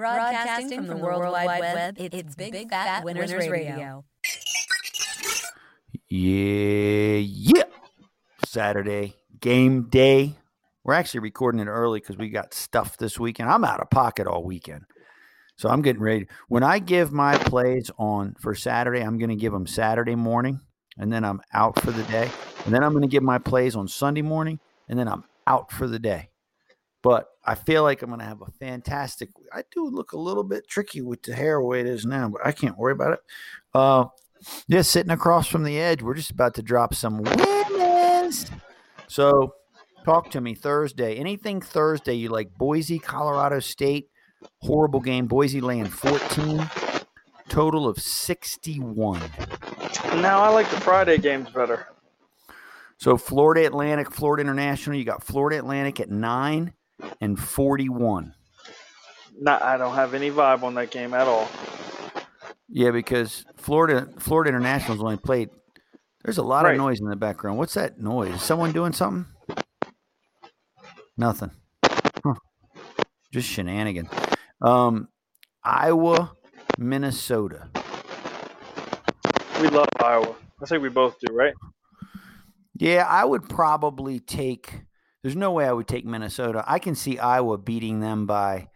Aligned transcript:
Broadcasting 0.00 0.78
from 0.78 0.86
the 0.86 0.96
World 0.96 1.30
Wide 1.30 1.60
Web, 1.60 1.96
it's 1.98 2.34
Big 2.34 2.70
Fat 2.70 3.04
Winners 3.04 3.34
Radio. 3.34 4.02
Yeah, 6.08 7.18
yeah. 7.18 7.64
Saturday 8.46 9.14
game 9.40 9.90
day. 9.90 10.36
We're 10.84 10.94
actually 10.94 11.20
recording 11.20 11.60
it 11.60 11.66
early 11.66 12.00
because 12.00 12.16
we 12.16 12.30
got 12.30 12.54
stuff 12.54 12.96
this 12.96 13.20
weekend. 13.20 13.50
I'm 13.50 13.62
out 13.62 13.80
of 13.80 13.90
pocket 13.90 14.26
all 14.26 14.42
weekend. 14.42 14.86
So 15.56 15.68
I'm 15.68 15.82
getting 15.82 16.00
ready. 16.00 16.28
When 16.48 16.62
I 16.62 16.78
give 16.78 17.12
my 17.12 17.36
plays 17.36 17.90
on 17.98 18.36
for 18.40 18.54
Saturday, 18.54 19.02
I'm 19.02 19.18
going 19.18 19.28
to 19.28 19.36
give 19.36 19.52
them 19.52 19.66
Saturday 19.66 20.14
morning 20.14 20.60
and 20.96 21.12
then 21.12 21.24
I'm 21.24 21.42
out 21.52 21.78
for 21.78 21.90
the 21.90 22.04
day. 22.04 22.30
And 22.64 22.72
then 22.72 22.82
I'm 22.82 22.92
going 22.92 23.02
to 23.02 23.08
give 23.08 23.22
my 23.22 23.36
plays 23.36 23.76
on 23.76 23.86
Sunday 23.86 24.22
morning 24.22 24.60
and 24.88 24.98
then 24.98 25.08
I'm 25.08 25.24
out 25.46 25.70
for 25.70 25.86
the 25.86 25.98
day. 25.98 26.29
But 27.02 27.28
I 27.44 27.54
feel 27.54 27.82
like 27.82 28.02
I'm 28.02 28.10
going 28.10 28.20
to 28.20 28.26
have 28.26 28.42
a 28.42 28.50
fantastic. 28.58 29.30
I 29.52 29.62
do 29.70 29.88
look 29.88 30.12
a 30.12 30.18
little 30.18 30.44
bit 30.44 30.68
tricky 30.68 31.00
with 31.00 31.22
the 31.22 31.34
hair 31.34 31.56
the 31.56 31.64
way 31.64 31.80
it 31.80 31.86
is 31.86 32.04
now, 32.04 32.28
but 32.28 32.44
I 32.44 32.52
can't 32.52 32.76
worry 32.76 32.92
about 32.92 33.14
it. 33.14 33.20
Uh, 33.74 34.04
yeah, 34.68 34.82
sitting 34.82 35.10
across 35.10 35.46
from 35.46 35.64
the 35.64 35.78
edge, 35.78 36.02
we're 36.02 36.14
just 36.14 36.30
about 36.30 36.54
to 36.54 36.62
drop 36.62 36.94
some 36.94 37.22
winners. 37.22 38.50
So, 39.06 39.54
talk 40.04 40.30
to 40.30 40.40
me 40.40 40.54
Thursday. 40.54 41.16
Anything 41.16 41.60
Thursday 41.60 42.14
you 42.14 42.28
like? 42.28 42.56
Boise, 42.56 42.98
Colorado 42.98 43.60
State, 43.60 44.10
horrible 44.58 45.00
game. 45.00 45.26
Boise 45.26 45.60
laying 45.60 45.86
14, 45.86 46.68
total 47.48 47.88
of 47.88 47.98
61. 47.98 49.20
Now 50.16 50.40
I 50.40 50.48
like 50.48 50.70
the 50.70 50.80
Friday 50.80 51.18
games 51.18 51.48
better. 51.50 51.88
So, 52.98 53.16
Florida 53.16 53.66
Atlantic, 53.66 54.10
Florida 54.10 54.42
International, 54.42 54.96
you 54.96 55.04
got 55.04 55.24
Florida 55.24 55.58
Atlantic 55.58 56.00
at 56.00 56.10
9 56.10 56.74
and 57.20 57.38
41. 57.38 58.34
Not, 59.40 59.62
I 59.62 59.76
don't 59.76 59.94
have 59.94 60.14
any 60.14 60.30
vibe 60.30 60.62
on 60.62 60.74
that 60.74 60.90
game 60.90 61.14
at 61.14 61.26
all. 61.26 61.48
Yeah, 62.68 62.90
because 62.90 63.44
Florida 63.56 64.08
Florida 64.18 64.50
International's 64.50 65.00
only 65.02 65.16
played. 65.16 65.50
There's 66.22 66.38
a 66.38 66.42
lot 66.42 66.64
Right. 66.64 66.72
of 66.72 66.78
noise 66.78 67.00
in 67.00 67.08
the 67.08 67.16
background. 67.16 67.58
What's 67.58 67.74
that 67.74 67.98
noise? 67.98 68.34
Is 68.34 68.42
someone 68.42 68.72
doing 68.72 68.92
something? 68.92 69.26
Nothing. 71.16 71.50
Huh. 72.24 72.34
Just 73.32 73.48
shenanigan. 73.48 74.08
Um, 74.60 75.08
Iowa, 75.64 76.32
Minnesota. 76.78 77.68
We 79.60 79.68
love 79.68 79.88
Iowa. 80.02 80.34
I 80.62 80.66
think 80.66 80.82
we 80.82 80.88
both 80.90 81.18
do, 81.20 81.32
right? 81.34 81.54
Yeah, 82.76 83.06
I 83.08 83.24
would 83.24 83.48
probably 83.48 84.20
take. 84.20 84.82
There's 85.22 85.36
no 85.36 85.52
way 85.52 85.66
I 85.66 85.72
would 85.72 85.86
take 85.86 86.04
Minnesota. 86.04 86.64
I 86.66 86.78
can 86.78 86.94
see 86.94 87.18
Iowa 87.18 87.58
beating 87.58 88.00
them 88.00 88.26
by 88.26 88.68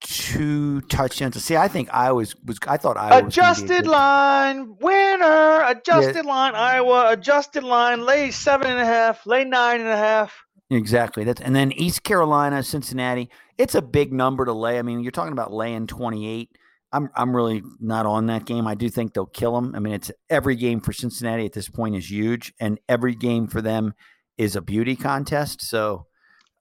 two 0.00 0.80
touchdowns. 0.82 1.42
See, 1.42 1.56
I 1.56 1.68
think 1.68 1.88
Iowa 1.92 2.16
was. 2.16 2.34
was 2.44 2.58
I 2.66 2.76
thought 2.76 2.96
Iowa 2.96 3.24
was 3.24 3.36
gonna 3.36 3.54
be 3.54 3.74
a 3.74 3.78
Adjusted 3.78 3.86
line, 3.86 4.76
winner. 4.80 5.64
Adjusted 5.66 6.26
line, 6.26 6.54
Iowa. 6.54 7.12
Adjusted 7.12 7.64
line, 7.64 8.04
lay 8.04 8.30
seven 8.30 8.68
and 8.68 8.80
a 8.80 8.84
half, 8.84 9.26
lay 9.26 9.44
nine 9.44 9.80
and 9.80 9.88
a 9.88 9.96
half. 9.96 10.34
Exactly. 10.70 11.24
That's 11.24 11.40
and 11.40 11.54
then 11.54 11.72
East 11.72 12.02
Carolina, 12.02 12.62
Cincinnati. 12.62 13.30
It's 13.56 13.74
a 13.74 13.82
big 13.82 14.12
number 14.12 14.44
to 14.44 14.52
lay. 14.52 14.78
I 14.78 14.82
mean, 14.82 15.00
you're 15.00 15.12
talking 15.12 15.32
about 15.32 15.52
laying 15.52 15.86
28. 15.86 16.50
I'm 16.92 17.10
I'm 17.14 17.34
really 17.34 17.62
not 17.80 18.06
on 18.06 18.26
that 18.26 18.44
game. 18.44 18.66
I 18.66 18.74
do 18.74 18.88
think 18.88 19.14
they'll 19.14 19.26
kill 19.26 19.54
them. 19.54 19.74
I 19.74 19.78
mean, 19.78 19.94
it's 19.94 20.10
every 20.28 20.56
game 20.56 20.80
for 20.80 20.92
Cincinnati 20.92 21.44
at 21.44 21.52
this 21.52 21.68
point 21.68 21.96
is 21.96 22.10
huge, 22.10 22.52
and 22.60 22.78
every 22.88 23.14
game 23.14 23.46
for 23.46 23.62
them 23.62 23.94
is 24.38 24.56
a 24.56 24.62
beauty 24.62 24.96
contest. 24.96 25.60
So 25.62 26.06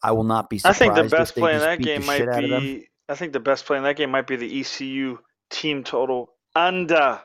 I 0.04 0.12
will 0.12 0.24
not 0.24 0.50
be 0.50 0.58
I 0.58 0.74
surprised. 0.74 0.80
think 0.80 0.96
the 0.96 1.18
best 1.18 1.36
play 1.36 1.54
in 1.54 1.60
that 1.60 1.80
game 1.80 2.06
might 2.06 2.18
shit 2.18 2.30
out 2.30 2.44
of 2.44 2.50
them. 2.50 2.62
be. 2.62 2.90
I 3.08 3.16
think 3.16 3.32
the 3.32 3.40
best 3.40 3.66
play 3.66 3.78
in 3.78 3.84
that 3.84 3.96
game 3.96 4.12
might 4.12 4.28
be 4.28 4.36
the 4.36 4.60
ECU 4.60 5.20
team 5.50 5.84
total 5.84 6.34
under. 6.56 7.22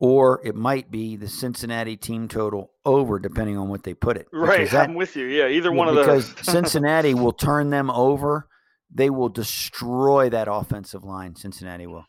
or 0.00 0.40
it 0.44 0.56
might 0.56 0.90
be 0.90 1.16
the 1.16 1.28
Cincinnati 1.28 1.96
team 1.96 2.26
total 2.28 2.72
over, 2.84 3.18
depending 3.20 3.56
on 3.56 3.68
what 3.68 3.84
they 3.84 3.94
put 3.94 4.16
it. 4.16 4.26
Right, 4.32 4.68
that- 4.72 4.88
I'm 4.88 4.94
with 4.94 5.14
you. 5.16 5.26
Yeah, 5.26 5.46
either 5.48 5.70
one 5.70 5.88
of 5.88 5.94
because. 5.94 6.34
Cincinnati 6.42 7.14
will 7.14 7.32
turn 7.32 7.70
them 7.70 7.90
over. 7.90 8.48
They 8.92 9.10
will 9.10 9.28
destroy 9.28 10.30
that 10.30 10.48
offensive 10.50 11.04
line. 11.04 11.36
Cincinnati 11.36 11.86
will, 11.86 12.04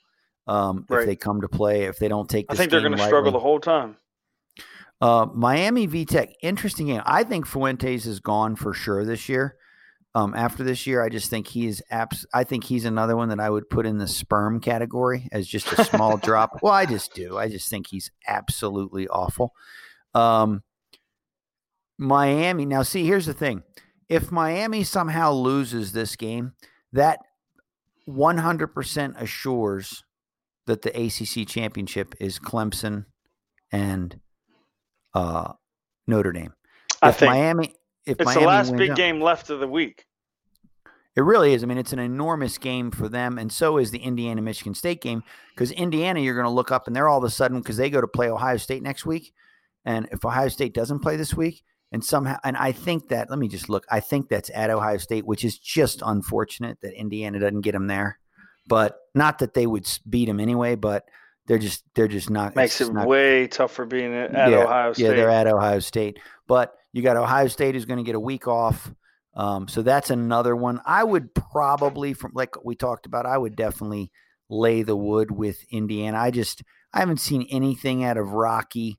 um, 0.47 0.85
if 0.89 1.05
they 1.05 1.15
come 1.15 1.41
to 1.41 1.47
play. 1.47 1.83
If 1.83 1.97
they 1.97 2.07
don't 2.07 2.29
take, 2.29 2.47
I 2.49 2.55
think 2.55 2.71
they're 2.71 2.81
going 2.81 2.97
to 2.97 3.03
struggle 3.03 3.31
the 3.31 3.39
whole 3.39 3.59
time. 3.59 3.97
Uh, 5.01 5.27
Miami 5.33 5.87
VTech, 5.87 6.33
interesting 6.41 6.87
game. 6.87 7.01
I 7.05 7.23
think 7.23 7.45
Fuentes 7.45 8.05
is 8.05 8.19
gone 8.19 8.55
for 8.55 8.73
sure 8.73 9.03
this 9.05 9.27
year. 9.27 9.57
Um, 10.15 10.33
after 10.33 10.63
this 10.63 10.87
year, 10.87 11.03
I 11.03 11.09
just 11.09 11.29
think 11.29 11.47
he 11.47 11.67
is 11.67 11.83
abs- 11.91 12.25
I 12.33 12.45
think 12.45 12.63
he's 12.63 12.85
another 12.85 13.17
one 13.17 13.27
that 13.29 13.39
I 13.41 13.49
would 13.49 13.69
put 13.69 13.85
in 13.85 13.97
the 13.97 14.07
sperm 14.07 14.61
category 14.61 15.27
as 15.33 15.45
just 15.45 15.73
a 15.73 15.83
small 15.83 16.15
drop. 16.23 16.59
Well, 16.63 16.71
I 16.71 16.85
just 16.85 17.13
do. 17.13 17.37
I 17.37 17.49
just 17.49 17.69
think 17.69 17.87
he's 17.87 18.11
absolutely 18.25 19.09
awful. 19.09 19.51
Um, 20.13 20.63
Miami. 21.97 22.65
Now, 22.65 22.83
see, 22.83 23.05
here's 23.05 23.25
the 23.25 23.33
thing: 23.33 23.63
if 24.07 24.31
Miami 24.31 24.85
somehow 24.85 25.33
loses 25.33 25.91
this 25.91 26.15
game, 26.15 26.53
that 26.93 27.19
100% 28.07 29.21
assures 29.21 30.03
that 30.65 30.81
the 30.81 30.89
ACC 30.91 31.45
championship 31.47 32.15
is 32.21 32.39
Clemson 32.39 33.05
and 33.71 34.19
uh, 35.15 35.53
Notre 36.05 36.31
Dame. 36.31 36.53
I 37.01 37.09
if 37.09 37.17
think 37.17 37.31
Miami, 37.31 37.73
if 38.05 38.19
it's 38.19 38.25
Miami 38.25 38.41
the 38.41 38.47
last 38.47 38.75
big 38.75 38.91
out- 38.91 38.97
game 38.97 39.19
left 39.21 39.49
of 39.49 39.59
the 39.59 39.67
week. 39.67 40.05
it 41.15 41.21
really 41.21 41.53
is. 41.53 41.63
I 41.63 41.65
mean, 41.65 41.77
it's 41.77 41.93
an 41.93 41.99
enormous 41.99 42.57
game 42.57 42.91
for 42.91 43.09
them, 43.09 43.37
and 43.39 43.51
so 43.51 43.77
is 43.77 43.89
the 43.91 43.99
Indiana 43.99 44.41
Michigan 44.41 44.75
State 44.75 45.01
game 45.01 45.23
because 45.53 45.71
Indiana, 45.71 46.19
you're 46.19 46.35
going 46.35 46.45
to 46.45 46.49
look 46.51 46.71
up 46.71 46.85
and 46.87 46.95
they're 46.95 47.07
all 47.07 47.17
of 47.17 47.23
a 47.23 47.29
sudden 47.29 47.59
because 47.59 47.77
they 47.77 47.89
go 47.89 48.01
to 48.01 48.07
play 48.07 48.29
Ohio 48.29 48.57
State 48.57 48.83
next 48.83 49.05
week, 49.05 49.33
and 49.85 50.07
if 50.11 50.23
Ohio 50.25 50.49
State 50.49 50.73
doesn't 50.73 50.99
play 50.99 51.15
this 51.15 51.33
week, 51.33 51.63
and 51.91 52.03
somehow, 52.03 52.37
and 52.43 52.57
I 52.57 52.71
think 52.73 53.07
that 53.09 53.29
let 53.29 53.39
me 53.39 53.47
just 53.47 53.69
look, 53.69 53.85
I 53.89 53.99
think 54.01 54.27
that's 54.27 54.51
at 54.53 54.69
Ohio 54.69 54.97
State, 54.97 55.25
which 55.25 55.45
is 55.45 55.57
just 55.57 56.01
unfortunate 56.05 56.79
that 56.81 56.93
Indiana 56.99 57.39
doesn't 57.39 57.61
get 57.61 57.71
them 57.71 57.87
there, 57.87 58.19
but 58.67 58.97
not 59.13 59.39
that 59.39 59.53
they 59.53 59.67
would 59.67 59.87
beat 60.09 60.25
them 60.25 60.39
anyway, 60.39 60.75
but 60.75 61.05
they're 61.47 61.59
just 61.59 61.83
they're 61.95 62.07
just 62.07 62.29
not 62.29 62.55
Makes 62.55 62.81
it 62.81 62.91
not- 62.93 63.07
way 63.07 63.47
tougher 63.47 63.85
being 63.85 64.13
at 64.13 64.31
yeah, 64.33 64.63
Ohio 64.63 64.93
State. 64.93 65.03
Yeah, 65.03 65.09
they're 65.11 65.29
at 65.29 65.47
Ohio 65.47 65.79
State. 65.79 66.19
But 66.47 66.75
you 66.93 67.01
got 67.01 67.17
Ohio 67.17 67.47
State 67.47 67.75
who's 67.75 67.85
going 67.85 67.97
to 67.97 68.03
get 68.03 68.15
a 68.15 68.19
week 68.19 68.47
off. 68.47 68.91
Um, 69.35 69.67
so 69.67 69.81
that's 69.81 70.09
another 70.09 70.55
one. 70.55 70.79
I 70.85 71.03
would 71.03 71.33
probably, 71.33 72.13
from 72.13 72.31
like 72.33 72.63
we 72.63 72.75
talked 72.75 73.05
about, 73.05 73.25
I 73.25 73.37
would 73.37 73.55
definitely 73.55 74.11
lay 74.49 74.83
the 74.83 74.95
wood 74.95 75.29
with 75.31 75.57
Indiana. 75.71 76.17
I 76.17 76.31
just 76.31 76.63
I 76.93 76.99
haven't 76.99 77.19
seen 77.19 77.45
anything 77.51 78.05
out 78.05 78.17
of 78.17 78.31
Rocky, 78.31 78.97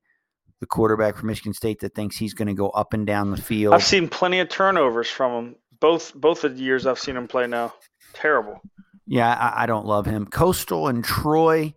the 0.60 0.66
quarterback 0.66 1.16
from 1.16 1.28
Michigan 1.28 1.54
State, 1.54 1.80
that 1.80 1.94
thinks 1.94 2.16
he's 2.16 2.34
going 2.34 2.48
to 2.48 2.54
go 2.54 2.68
up 2.70 2.92
and 2.92 3.06
down 3.06 3.30
the 3.30 3.40
field. 3.40 3.72
I've 3.74 3.82
seen 3.84 4.08
plenty 4.08 4.40
of 4.40 4.48
turnovers 4.48 5.08
from 5.08 5.32
him. 5.32 5.56
Both 5.80 6.14
both 6.14 6.44
of 6.44 6.56
the 6.56 6.62
years 6.62 6.86
I've 6.86 6.98
seen 6.98 7.16
him 7.16 7.26
play 7.28 7.46
now. 7.46 7.72
Terrible. 8.12 8.60
Yeah, 9.06 9.32
I, 9.32 9.62
I 9.62 9.66
don't 9.66 9.86
love 9.86 10.04
him. 10.06 10.26
Coastal 10.26 10.88
and 10.88 11.02
Troy. 11.04 11.74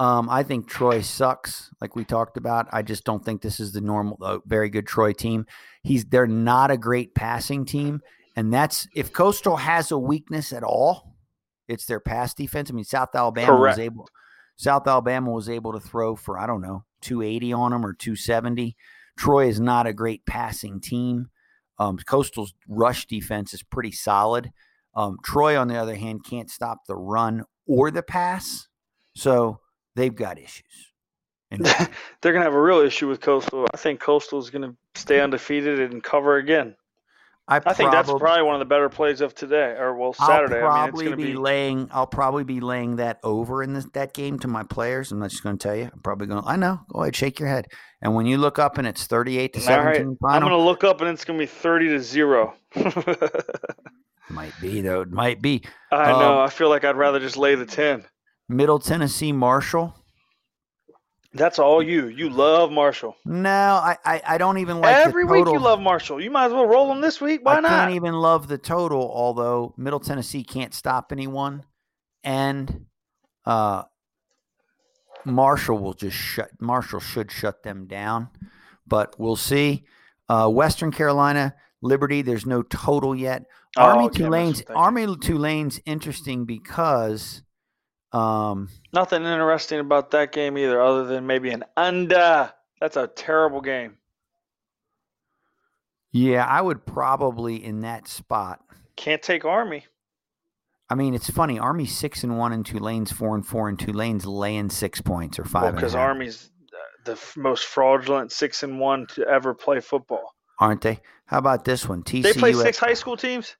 Um, 0.00 0.30
I 0.30 0.44
think 0.44 0.66
Troy 0.66 1.02
sucks, 1.02 1.70
like 1.78 1.94
we 1.94 2.06
talked 2.06 2.38
about. 2.38 2.68
I 2.72 2.80
just 2.80 3.04
don't 3.04 3.22
think 3.22 3.42
this 3.42 3.60
is 3.60 3.72
the 3.72 3.82
normal, 3.82 4.16
uh, 4.22 4.38
very 4.46 4.70
good 4.70 4.86
Troy 4.86 5.12
team. 5.12 5.44
He's 5.82 6.06
they're 6.06 6.26
not 6.26 6.70
a 6.70 6.78
great 6.78 7.14
passing 7.14 7.66
team, 7.66 8.00
and 8.34 8.50
that's 8.50 8.88
if 8.94 9.12
Coastal 9.12 9.58
has 9.58 9.90
a 9.90 9.98
weakness 9.98 10.54
at 10.54 10.62
all, 10.62 11.16
it's 11.68 11.84
their 11.84 12.00
pass 12.00 12.32
defense. 12.32 12.70
I 12.70 12.72
mean, 12.72 12.86
South 12.86 13.14
Alabama 13.14 13.48
Correct. 13.48 13.76
was 13.76 13.84
able, 13.84 14.08
South 14.56 14.88
Alabama 14.88 15.32
was 15.32 15.50
able 15.50 15.74
to 15.74 15.80
throw 15.80 16.16
for 16.16 16.38
I 16.38 16.46
don't 16.46 16.62
know 16.62 16.84
280 17.02 17.52
on 17.52 17.72
them 17.72 17.84
or 17.84 17.92
270. 17.92 18.78
Troy 19.18 19.48
is 19.48 19.60
not 19.60 19.86
a 19.86 19.92
great 19.92 20.24
passing 20.24 20.80
team. 20.80 21.28
Um, 21.78 21.98
Coastal's 21.98 22.54
rush 22.66 23.06
defense 23.06 23.52
is 23.52 23.62
pretty 23.62 23.92
solid. 23.92 24.50
Um, 24.94 25.18
Troy, 25.22 25.58
on 25.58 25.68
the 25.68 25.76
other 25.76 25.96
hand, 25.96 26.24
can't 26.24 26.50
stop 26.50 26.86
the 26.88 26.96
run 26.96 27.44
or 27.66 27.90
the 27.90 28.02
pass, 28.02 28.66
so 29.14 29.60
they've 29.96 30.14
got 30.14 30.38
issues. 30.38 30.64
And 31.52 31.66
They're 32.20 32.32
gonna 32.32 32.44
have 32.44 32.54
a 32.54 32.62
real 32.62 32.78
issue 32.78 33.08
with 33.08 33.20
Coastal. 33.20 33.66
I 33.74 33.76
think 33.76 33.98
Coastal 33.98 34.38
is 34.38 34.50
gonna 34.50 34.76
stay 34.94 35.20
undefeated 35.20 35.80
and 35.80 36.00
cover 36.00 36.36
again. 36.36 36.76
I, 37.50 37.56
I 37.66 37.72
think 37.72 37.90
that's 37.90 38.08
probably 38.08 38.42
one 38.42 38.54
of 38.54 38.60
the 38.60 38.64
better 38.66 38.88
plays 38.88 39.20
of 39.20 39.34
today, 39.34 39.74
or 39.76 39.96
well, 39.96 40.14
I'll 40.20 40.28
Saturday. 40.28 40.60
I 40.60 40.84
mean, 40.84 40.92
probably 40.92 41.16
be, 41.16 41.32
be. 41.32 41.34
laying. 41.34 41.88
I'll 41.90 42.06
probably 42.06 42.44
be 42.44 42.60
laying 42.60 42.96
that 42.96 43.18
over 43.24 43.64
in 43.64 43.74
this, 43.74 43.86
that 43.94 44.14
game 44.14 44.38
to 44.38 44.48
my 44.48 44.62
players. 44.62 45.10
I'm 45.10 45.18
not 45.18 45.30
just 45.30 45.42
going 45.42 45.58
to 45.58 45.62
tell 45.62 45.74
you. 45.74 45.90
I'm 45.92 46.00
probably 46.00 46.28
going. 46.28 46.44
to 46.44 46.48
I 46.48 46.54
know. 46.54 46.78
Go 46.92 47.02
ahead, 47.02 47.16
shake 47.16 47.40
your 47.40 47.48
head. 47.48 47.66
And 48.02 48.14
when 48.14 48.26
you 48.26 48.38
look 48.38 48.60
up 48.60 48.78
and 48.78 48.86
it's 48.86 49.04
38 49.04 49.52
to 49.54 49.60
All 49.72 49.84
right, 49.84 49.96
17 49.96 50.16
I'm 50.26 50.42
gonna 50.42 50.56
look 50.58 50.84
up 50.84 51.00
and 51.00 51.10
it's 51.10 51.24
gonna 51.24 51.40
be 51.40 51.46
thirty 51.46 51.88
to 51.88 51.98
zero. 51.98 52.54
might 54.30 54.52
be 54.60 54.80
though. 54.80 55.00
It 55.00 55.10
might 55.10 55.42
be 55.42 55.64
I 55.90 56.12
Um, 56.12 56.20
know. 56.20 56.40
I 56.40 56.48
feel 56.50 56.68
like 56.68 56.84
I'd 56.84 56.96
rather 56.96 57.18
just 57.18 57.36
lay 57.36 57.56
the 57.56 57.66
ten. 57.66 58.04
Middle 58.50 58.80
Tennessee 58.80 59.30
Marshall. 59.30 59.94
That's 61.32 61.60
all 61.60 61.80
you. 61.80 62.08
You 62.08 62.28
love 62.28 62.72
Marshall. 62.72 63.14
No, 63.24 63.48
I, 63.48 63.96
I, 64.04 64.22
I 64.26 64.38
don't 64.38 64.58
even 64.58 64.80
like 64.80 64.96
Every 64.96 65.24
week 65.24 65.46
you 65.46 65.60
love 65.60 65.80
Marshall. 65.80 66.20
You 66.20 66.32
might 66.32 66.46
as 66.46 66.52
well 66.52 66.66
roll 66.66 66.88
them 66.88 67.00
this 67.00 67.20
week. 67.20 67.44
Why 67.44 67.58
I 67.58 67.60
not? 67.60 67.70
I 67.70 67.84
can't 67.84 67.94
even 67.94 68.14
love 68.14 68.48
the 68.48 68.58
total, 68.58 69.08
although 69.14 69.72
Middle 69.76 70.00
Tennessee 70.00 70.42
can't 70.42 70.74
stop 70.74 71.12
anyone. 71.12 71.64
and 72.24 72.86
uh, 73.46 73.84
Marshall 75.24 75.78
will 75.78 75.94
just 75.94 76.16
shut. 76.16 76.50
Marshall 76.60 76.98
should 77.00 77.30
shut 77.30 77.62
them 77.62 77.86
down, 77.86 78.28
but 78.84 79.14
we'll 79.18 79.36
see. 79.36 79.84
Uh, 80.28 80.48
Western 80.48 80.90
Carolina, 80.90 81.54
Liberty. 81.82 82.22
There's 82.22 82.46
no 82.46 82.62
total 82.62 83.14
yet. 83.14 83.44
Oh, 83.76 83.82
Army 83.82 84.06
mess 84.06 84.16
Tulane's 84.16 84.62
Army 84.70 85.16
Tulane's 85.20 85.80
interesting 85.86 86.44
because 86.44 87.42
um, 88.12 88.68
Nothing 88.92 89.24
interesting 89.24 89.78
about 89.80 90.10
that 90.12 90.32
game 90.32 90.58
either, 90.58 90.80
other 90.82 91.04
than 91.04 91.26
maybe 91.26 91.50
an 91.50 91.64
under. 91.76 92.52
That's 92.80 92.96
a 92.96 93.06
terrible 93.06 93.60
game. 93.60 93.96
yeah, 96.12 96.44
I 96.44 96.60
would 96.60 96.84
probably 96.86 97.62
in 97.64 97.80
that 97.82 98.08
spot. 98.08 98.60
Can't 98.96 99.22
take 99.22 99.44
Army. 99.44 99.86
I 100.88 100.96
mean, 100.96 101.14
it's 101.14 101.30
funny. 101.30 101.58
Army 101.58 101.86
six 101.86 102.24
and 102.24 102.36
one, 102.36 102.52
and 102.52 102.66
Tulane's 102.66 103.12
four 103.12 103.34
and 103.36 103.46
four, 103.46 103.68
and 103.68 103.78
Tulane's 103.78 104.26
laying 104.26 104.70
six 104.70 105.00
points 105.00 105.38
or 105.38 105.44
five. 105.44 105.74
because 105.76 105.92
half, 105.92 106.00
Army's 106.00 106.50
the 107.04 107.18
most 107.36 107.64
fraudulent 107.64 108.32
six 108.32 108.62
and 108.62 108.80
one 108.80 109.06
to 109.14 109.26
ever 109.26 109.54
play 109.54 109.80
football. 109.80 110.34
aren't 110.58 110.80
they? 110.82 111.00
How 111.26 111.38
about 111.38 111.64
this 111.64 111.88
one? 111.88 112.02
TCU. 112.02 112.22
They 112.24 112.32
play 112.32 112.50
at- 112.50 112.56
six 112.56 112.78
high 112.78 112.94
school 112.94 113.16
teams. 113.16 113.56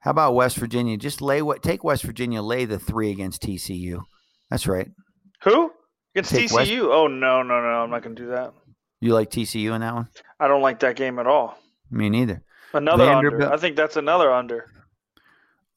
How 0.00 0.10
about 0.12 0.34
West 0.34 0.56
Virginia? 0.56 0.96
Just 0.96 1.20
lay 1.20 1.42
what? 1.42 1.62
Take 1.62 1.82
West 1.84 2.04
Virginia. 2.04 2.40
Lay 2.42 2.64
the 2.64 2.78
three 2.78 3.10
against 3.10 3.42
TCU. 3.42 4.02
That's 4.50 4.66
right. 4.66 4.88
Who 5.42 5.72
against 6.14 6.30
Take 6.30 6.52
West- 6.52 6.70
TCU? 6.70 6.88
Oh 6.92 7.06
no, 7.06 7.42
no, 7.42 7.60
no! 7.60 7.82
I'm 7.82 7.90
not 7.90 8.02
going 8.02 8.16
to 8.16 8.22
do 8.22 8.28
that. 8.30 8.52
You 9.00 9.14
like 9.14 9.30
TCU 9.30 9.74
in 9.74 9.80
that 9.80 9.94
one? 9.94 10.08
I 10.40 10.48
don't 10.48 10.62
like 10.62 10.80
that 10.80 10.96
game 10.96 11.18
at 11.18 11.26
all. 11.26 11.58
Me 11.90 12.08
neither. 12.10 12.42
Another 12.74 13.04
under. 13.04 13.52
I 13.52 13.56
think 13.56 13.76
that's 13.76 13.96
another 13.96 14.32
under. 14.32 14.66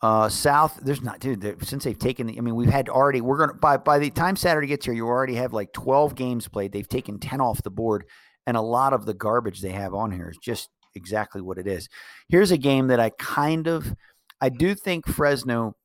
Uh, 0.01 0.27
South, 0.27 0.79
there's 0.81 1.03
not, 1.03 1.19
dude. 1.19 1.63
Since 1.63 1.83
they've 1.83 1.97
taken, 1.97 2.25
the, 2.25 2.37
I 2.37 2.41
mean, 2.41 2.55
we've 2.55 2.69
had 2.69 2.89
already. 2.89 3.21
We're 3.21 3.37
gonna 3.37 3.53
by 3.53 3.77
by 3.77 3.99
the 3.99 4.09
time 4.09 4.35
Saturday 4.35 4.67
gets 4.67 4.85
here, 4.85 4.95
you 4.95 5.05
already 5.07 5.35
have 5.35 5.53
like 5.53 5.73
12 5.73 6.15
games 6.15 6.47
played. 6.47 6.71
They've 6.71 6.87
taken 6.87 7.19
10 7.19 7.39
off 7.39 7.61
the 7.61 7.69
board, 7.69 8.05
and 8.47 8.57
a 8.57 8.61
lot 8.61 8.93
of 8.93 9.05
the 9.05 9.13
garbage 9.13 9.61
they 9.61 9.69
have 9.71 9.93
on 9.93 10.11
here 10.11 10.29
is 10.29 10.37
just 10.37 10.69
exactly 10.95 11.41
what 11.41 11.59
it 11.59 11.67
is. 11.67 11.87
Here's 12.29 12.49
a 12.51 12.57
game 12.57 12.87
that 12.87 12.99
I 12.99 13.11
kind 13.11 13.67
of, 13.67 13.93
I 14.41 14.49
do 14.49 14.75
think 14.75 15.07
Fresno 15.07 15.75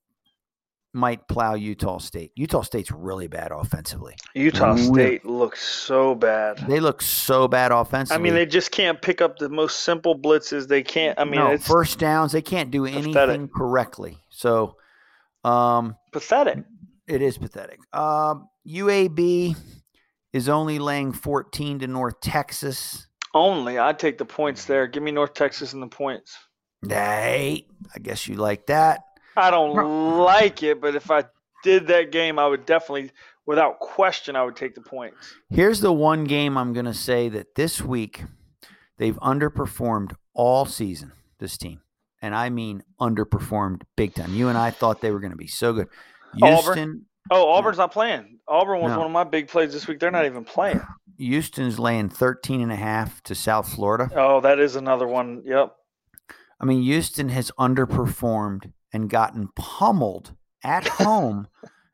might 0.97 1.29
plow 1.29 1.55
Utah 1.55 1.99
State. 1.99 2.33
Utah 2.35 2.63
State's 2.63 2.91
really 2.91 3.29
bad 3.29 3.53
offensively. 3.53 4.15
Utah 4.35 4.73
Really? 4.73 4.87
State 4.87 5.27
looks 5.27 5.63
so 5.63 6.15
bad. 6.15 6.59
They 6.67 6.81
look 6.81 7.03
so 7.03 7.47
bad 7.47 7.71
offensively. 7.71 8.19
I 8.19 8.23
mean, 8.23 8.35
they 8.35 8.47
just 8.47 8.71
can't 8.71 9.01
pick 9.01 9.21
up 9.21 9.39
the 9.39 9.51
most 9.51 9.81
simple 9.81 10.19
blitzes. 10.19 10.69
They 10.69 10.83
can't. 10.83 11.19
I 11.21 11.25
mean, 11.25 11.35
no, 11.35 11.49
it's 11.49 11.67
first 11.67 11.99
downs. 11.99 12.33
They 12.33 12.43
can't 12.43 12.71
do 12.71 12.85
pathetic. 12.85 13.15
anything 13.15 13.49
correctly. 13.55 14.19
So, 14.31 14.77
um, 15.45 15.97
pathetic. 16.13 16.65
It 17.07 17.21
is 17.21 17.37
pathetic. 17.37 17.79
Um, 17.93 18.49
UAB 18.67 19.55
is 20.33 20.49
only 20.49 20.79
laying 20.79 21.13
14 21.13 21.81
to 21.81 21.87
North 21.87 22.21
Texas. 22.21 23.07
Only 23.35 23.79
I'd 23.79 23.99
take 23.99 24.17
the 24.17 24.25
points 24.25 24.65
there. 24.65 24.87
Give 24.87 25.03
me 25.03 25.11
North 25.11 25.35
Texas 25.35 25.75
and 25.75 25.83
the 25.83 25.89
points. 25.89 26.39
Hey, 26.89 27.67
I 27.95 27.99
guess 27.99 28.27
you 28.29 28.37
like 28.37 28.67
that. 28.67 29.01
I 29.37 29.51
don't 29.51 30.19
like 30.19 30.63
it, 30.63 30.81
but 30.81 30.95
if 30.95 31.11
I 31.11 31.25
did 31.63 31.89
that 31.89 32.11
game, 32.13 32.39
I 32.39 32.47
would 32.47 32.65
definitely, 32.67 33.11
without 33.45 33.81
question, 33.81 34.35
I 34.37 34.45
would 34.45 34.57
take 34.57 34.75
the 34.75 34.81
points. 34.81 35.35
Here's 35.51 35.81
the 35.81 35.93
one 35.93 36.25
game 36.25 36.57
I'm 36.57 36.73
going 36.73 36.87
to 36.87 36.95
say 36.95 37.29
that 37.31 37.55
this 37.55 37.81
week 37.83 38.25
they've 38.99 39.19
underperformed 39.19 40.15
all 40.35 40.65
season, 40.65 41.13
this 41.39 41.59
team. 41.59 41.81
And 42.23 42.35
I 42.35 42.49
mean 42.49 42.83
underperformed 43.01 43.83
big 43.97 44.15
time. 44.15 44.35
You 44.35 44.49
and 44.49 44.57
I 44.57 44.71
thought 44.71 45.01
they 45.01 45.11
were 45.11 45.21
going 45.21 45.33
to 45.33 45.37
be 45.37 45.47
so 45.47 45.73
good. 45.75 45.89
Auburn? 46.43 46.55
Houston, 46.65 47.07
Oh, 47.31 47.49
Auburn's 47.51 47.79
not 47.79 47.93
playing. 47.93 48.39
Auburn 48.49 48.81
was 48.81 48.93
No. 48.93 48.99
one 48.99 49.07
of 49.07 49.13
my 49.13 49.25
big 49.25 49.49
plays 49.49 49.73
this 49.73 49.87
week. 49.87 49.99
They're 50.01 50.11
not 50.11 50.25
even 50.27 50.45
playing. 50.45 50.81
Houston's 51.19 51.79
laying 51.79 52.09
13 52.09 52.61
and 52.61 52.71
a 52.73 52.77
half 52.77 53.23
to 53.25 53.35
South 53.35 53.69
Florida. 53.73 54.09
Oh, 54.15 54.41
that 54.41 54.59
is 54.61 54.77
another 54.77 55.07
one. 55.07 55.43
Yep. 55.45 55.75
I 56.61 56.65
mean, 56.65 56.83
Houston 56.83 57.29
has 57.31 57.51
underperformed 57.59 58.73
and 58.93 59.11
gotten 59.11 59.49
pummeled 59.55 60.35
at 60.65 60.87
home, 61.01 61.49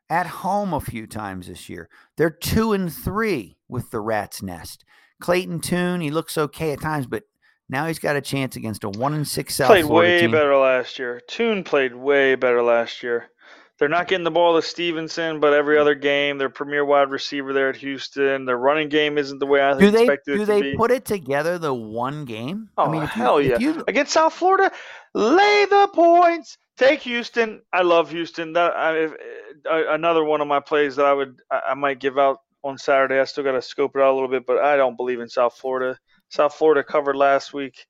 at 0.09 0.27
home 0.27 0.73
a 0.73 0.79
few 0.79 1.07
times 1.07 1.47
this 1.47 1.69
year. 1.69 1.89
They're 2.17 2.29
two 2.29 2.73
and 2.73 2.91
three 2.91 3.57
with 3.67 3.91
the 3.91 3.99
Rat's 3.99 4.41
Nest. 4.41 4.85
Clayton 5.21 5.59
Tune, 5.61 6.01
he 6.01 6.11
looks 6.11 6.37
okay 6.37 6.71
at 6.73 6.81
times, 6.81 7.07
but 7.07 7.23
now 7.69 7.87
he's 7.87 7.99
got 7.99 8.15
a 8.15 8.21
chance 8.21 8.55
against 8.55 8.83
a 8.83 8.89
one 8.89 9.13
and 9.13 9.27
six 9.27 9.55
South 9.55 9.67
played 9.67 9.85
Florida 9.85 10.11
way 10.11 10.21
team. 10.21 10.31
better 10.31 10.55
last 10.55 10.99
year. 10.99 11.21
Tune 11.27 11.63
played 11.63 11.95
way 11.95 12.35
better 12.35 12.61
last 12.61 13.03
year. 13.03 13.29
They're 13.83 13.89
not 13.89 14.07
getting 14.07 14.23
the 14.23 14.31
ball 14.31 14.55
to 14.55 14.65
Stevenson, 14.65 15.41
but 15.41 15.51
every 15.51 15.77
other 15.77 15.93
game, 15.93 16.37
their 16.37 16.47
premier 16.47 16.85
wide 16.85 17.11
receiver 17.11 17.51
there 17.51 17.67
at 17.67 17.75
Houston. 17.75 18.45
Their 18.45 18.55
running 18.55 18.87
game 18.87 19.17
isn't 19.17 19.39
the 19.39 19.45
way 19.45 19.59
I 19.59 19.77
Do 19.77 19.91
they 19.91 20.03
expected 20.03 20.37
do 20.37 20.43
it 20.43 20.45
to 20.45 20.51
be. 20.53 20.57
Do 20.57 20.63
they 20.63 20.71
be. 20.71 20.77
put 20.77 20.91
it 20.91 21.03
together 21.03 21.57
the 21.57 21.73
one 21.73 22.23
game? 22.23 22.69
Oh, 22.77 22.85
I 22.85 22.91
mean, 22.93 23.01
hell 23.01 23.41
you, 23.41 23.49
yeah. 23.51 23.57
You, 23.59 23.83
Against 23.85 24.13
South 24.13 24.35
Florida, 24.35 24.71
lay 25.13 25.65
the 25.65 25.89
points. 25.93 26.57
Take 26.77 27.01
Houston. 27.01 27.61
I 27.73 27.81
love 27.81 28.09
Houston. 28.11 28.53
That 28.53 28.73
I, 28.73 28.97
if, 28.99 29.11
uh, 29.69 29.89
another 29.89 30.23
one 30.23 30.39
of 30.39 30.47
my 30.47 30.61
plays 30.61 30.95
that 30.95 31.05
I 31.05 31.11
would 31.11 31.41
I, 31.51 31.61
I 31.71 31.73
might 31.73 31.99
give 31.99 32.17
out 32.17 32.37
on 32.63 32.77
Saturday. 32.77 33.19
I 33.19 33.25
still 33.25 33.43
got 33.43 33.51
to 33.51 33.61
scope 33.61 33.97
it 33.97 34.01
out 34.01 34.13
a 34.13 34.15
little 34.15 34.29
bit, 34.29 34.45
but 34.45 34.59
I 34.59 34.77
don't 34.77 34.95
believe 34.95 35.19
in 35.19 35.27
South 35.27 35.57
Florida. 35.57 35.99
South 36.29 36.53
Florida 36.53 36.85
covered 36.85 37.17
last 37.17 37.53
week. 37.53 37.85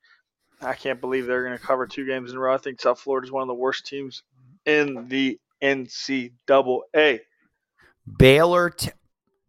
I 0.59 0.73
can't 0.73 0.99
believe 0.99 1.27
they're 1.27 1.45
going 1.45 1.55
to 1.55 1.63
cover 1.63 1.85
two 1.85 2.07
games 2.07 2.31
in 2.31 2.37
a 2.37 2.39
row. 2.39 2.55
I 2.55 2.57
think 2.57 2.81
South 2.81 2.99
Florida 2.99 3.27
is 3.27 3.31
one 3.31 3.43
of 3.43 3.47
the 3.47 3.53
worst 3.53 3.85
teams 3.85 4.23
in 4.65 5.07
the 5.07 5.39
NCAA. 5.63 7.19
Baylor, 8.19 8.69
t- 8.69 8.91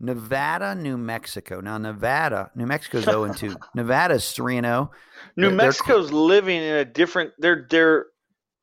Nevada, 0.01 0.75
New 0.75 0.97
Mexico. 0.97 1.61
Now 1.61 1.79
Nevada, 1.79 2.51
New 2.55 2.67
Mexico's 2.67 3.05
zero 3.05 3.21
oh 3.23 3.25
and 3.25 3.37
two. 3.37 3.57
Nevada's 3.75 4.33
three 4.33 4.57
and 4.57 4.67
oh. 4.67 4.69
zero. 4.69 4.91
New 5.37 5.49
They're- 5.49 5.57
they're 5.57 5.67
Mexico's 5.67 6.13
living 6.13 6.59
in 6.63 6.77
a 6.77 6.85
different. 6.85 7.33
They're 7.39 7.67
they're 7.69 8.07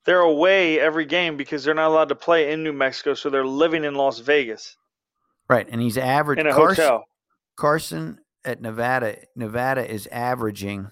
they're 0.06 0.22
away 0.22 0.80
every 0.80 1.06
game 1.06 1.38
because 1.38 1.64
they're 1.64 1.74
not 1.76 1.88
allowed 1.90 2.10
to 2.10 2.16
play 2.16 2.52
in 2.52 2.64
New 2.64 2.74
Mexico, 2.74 3.14
so 3.14 3.30
they're 3.30 3.46
living 3.46 3.84
in 3.84 3.94
Las 3.96 4.20
Vegas 4.20 4.76
Right, 5.48 5.68
and 5.70 5.82
he's 5.82 5.98
average. 5.98 6.40
in 6.40 6.48
a 6.48 6.54
Carson, 6.54 6.84
hotel. 6.86 7.04
Carson 7.58 8.20
at 8.46 8.62
Nevada, 8.62 9.18
Nevada 9.36 9.90
is 9.90 10.08
averaging. 10.08 10.90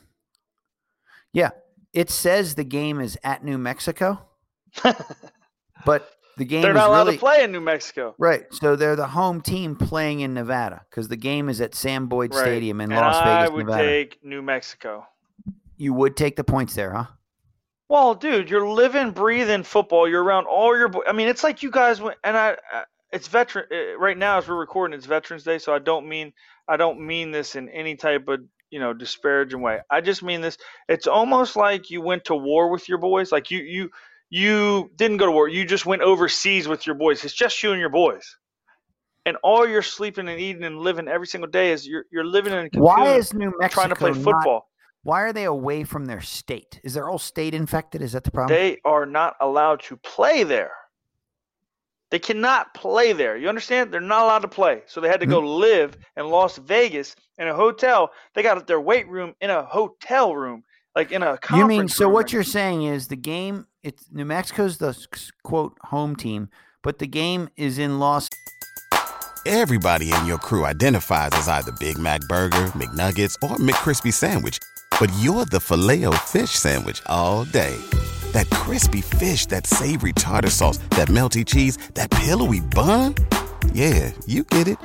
Yeah, 1.34 1.52
it 1.94 2.10
says 2.10 2.56
the 2.56 2.64
game 2.64 3.00
is 3.00 3.18
at 3.24 3.44
New 3.44 3.58
Mexico, 3.58 4.20
but 5.86 6.12
the 6.40 6.46
game 6.46 6.64
They're 6.64 6.74
not 6.74 6.90
allowed 6.90 7.04
really 7.04 7.18
to 7.18 7.20
play 7.20 7.44
in 7.44 7.52
New 7.52 7.62
Mexico. 7.62 8.16
right. 8.18 8.46
So 8.52 8.76
they're 8.76 8.96
the 8.96 9.08
home 9.08 9.42
team 9.42 9.76
playing 9.76 10.22
in 10.22 10.34
Nevada 10.34 10.82
because 10.90 11.08
the 11.08 11.16
game 11.18 11.48
is 11.50 11.62
at 11.62 11.76
Sam 11.76 12.08
Boyd 12.08 12.34
Right. 12.34 12.42
Stadium 12.42 12.82
in 12.82 12.92
and 12.92 13.00
Las 13.00 13.16
I 13.18 13.46
Vegas, 13.46 13.58
Nevada. 13.60 13.74
I 13.74 13.86
would 13.86 13.88
take 13.88 14.24
New 14.24 14.42
Mexico. 14.42 15.06
you 15.78 15.94
would 15.94 16.18
take 16.18 16.36
the 16.36 16.44
points 16.44 16.74
there, 16.74 16.92
huh? 16.94 17.06
Well, 17.88 18.14
dude, 18.16 18.50
you're 18.50 18.68
living, 18.68 19.12
breathing 19.12 19.64
football. 19.64 20.08
You're 20.08 20.24
around 20.24 20.46
all 20.46 20.78
your. 20.78 20.90
Bo- 20.90 21.04
I 21.08 21.12
mean, 21.12 21.28
it's 21.28 21.44
like 21.44 21.62
you 21.64 21.72
guys 21.72 22.02
went, 22.02 22.18
and 22.24 22.36
I. 22.38 22.58
I 22.72 22.84
it's 23.12 23.28
veteran 23.28 23.66
uh, 23.72 23.98
right 23.98 24.16
now 24.16 24.38
as 24.38 24.48
we're 24.48 24.60
recording. 24.60 24.96
It's 24.96 25.08
Veterans 25.08 25.44
Day, 25.44 25.58
so 25.58 25.74
I 25.74 25.80
don't 25.80 26.08
mean 26.08 26.32
I 26.68 26.78
don't 26.78 27.00
mean 27.02 27.32
this 27.32 27.56
in 27.56 27.68
any 27.70 27.96
type 27.96 28.28
of 28.28 28.42
you 28.70 28.80
know 28.80 28.94
disparaging 28.94 29.62
way. 29.62 29.80
I 29.90 30.02
just 30.02 30.22
mean 30.22 30.42
this. 30.42 30.60
It's 30.88 31.08
almost 31.08 31.56
like 31.56 31.90
you 31.90 32.02
went 32.02 32.26
to 32.26 32.36
war 32.36 32.70
with 32.70 32.88
your 32.88 33.00
boys. 33.00 33.32
Like 33.32 33.50
you 33.50 33.60
you 33.64 33.90
you 34.30 34.92
didn't 34.96 35.18
go 35.18 35.26
to 35.26 35.32
war. 35.32 35.48
You 35.48 35.66
just 35.66 35.86
went 35.86 36.02
overseas 36.02 36.68
with 36.68 36.86
your 36.86 36.96
boys. 36.96 37.24
It's 37.24 37.34
just 37.34 37.62
you 37.64 37.72
and 37.72 37.80
your 37.80 37.90
boys. 37.90 38.38
And 39.26 39.38
all 39.44 39.68
you're 39.68 39.82
sleeping 39.82 40.28
and 40.30 40.40
eating 40.40 40.64
and 40.64 40.80
living 40.80 41.08
every 41.08 41.28
single 41.28 41.50
day 41.50 41.72
is 41.72 41.88
you're 41.88 42.06
you're 42.12 42.26
living 42.26 42.54
in 42.54 42.70
Why 42.74 43.16
is 43.16 43.34
New 43.34 43.54
Mexico 43.60 43.82
trying 43.82 43.90
to 43.90 43.96
play 43.96 44.12
not- 44.12 44.24
football. 44.24 44.70
why 45.04 45.22
are 45.22 45.34
they 45.34 45.44
away 45.44 45.84
from 45.84 46.06
their 46.06 46.22
state? 46.22 46.80
Is 46.84 46.94
their 46.94 47.08
whole 47.08 47.20
state 47.20 47.54
infected? 47.54 48.02
Is 48.02 48.14
that 48.14 48.24
the 48.24 48.32
problem? 48.32 48.58
They 48.58 48.80
are 48.86 49.06
not 49.06 49.36
allowed 49.42 49.82
to 49.84 49.98
play 49.98 50.44
there. 50.44 50.72
They 52.12 52.20
cannot 52.20 52.74
play 52.74 53.14
there. 53.14 53.38
You 53.38 53.50
understand? 53.50 53.94
They're 53.94 54.02
not 54.02 54.24
allowed 54.24 54.40
to 54.40 54.48
play. 54.48 54.82
So 54.88 55.00
they 55.00 55.10
had 55.10 55.20
to 55.20 55.28
go 55.28 55.42
mm-hmm. 55.42 55.62
live 55.62 55.98
in 56.18 56.28
Las 56.30 56.58
Vegas 56.58 57.16
in 57.38 57.48
a 57.48 57.54
hotel. 57.54 58.12
They 58.34 58.42
got 58.42 58.66
their 58.66 58.82
weight 58.82 59.08
room 59.08 59.36
in 59.42 59.52
a 59.52 59.64
hotel 59.64 60.36
room, 60.36 60.64
like 60.96 61.12
in 61.12 61.22
a 61.22 61.38
conference 61.38 61.60
You 61.60 61.68
mean 61.68 61.88
so? 61.88 62.06
room. 62.06 62.14
What 62.14 62.34
you're 62.34 62.44
saying 62.44 62.84
is 62.84 63.08
the 63.08 63.16
game? 63.16 63.68
It's 63.82 64.12
New 64.12 64.26
Mexico's 64.26 64.78
the 64.78 64.94
quote 65.44 65.78
home 65.86 66.18
team, 66.18 66.50
but 66.84 67.00
the 67.00 67.08
game 67.08 67.48
is 67.56 67.80
in 67.80 67.98
Los. 67.98 68.28
Everybody 69.46 70.12
in 70.12 70.26
your 70.26 70.38
crew 70.38 70.66
identifies 70.66 71.30
as 71.32 71.48
either 71.48 71.72
Big 71.80 71.98
Mac 71.98 72.20
Burger, 72.28 72.72
McNuggets, 72.76 73.36
or 73.42 73.56
McCrispy 73.56 74.14
Sandwich. 74.14 74.60
But 75.00 75.10
you're 75.22 75.46
the 75.46 75.62
filet 75.62 76.04
fish 76.28 76.52
Sandwich 76.52 77.02
all 77.06 77.46
day. 77.46 77.76
That 78.34 78.50
crispy 78.50 79.00
fish, 79.00 79.46
that 79.46 79.66
savory 79.66 80.12
tartar 80.12 80.50
sauce, 80.50 80.78
that 80.98 81.08
melty 81.08 81.46
cheese, 81.46 81.78
that 81.94 82.12
pillowy 82.12 82.60
bun. 82.60 83.16
Yeah, 83.72 84.12
you 84.28 84.44
get 84.44 84.68
it. 84.68 84.78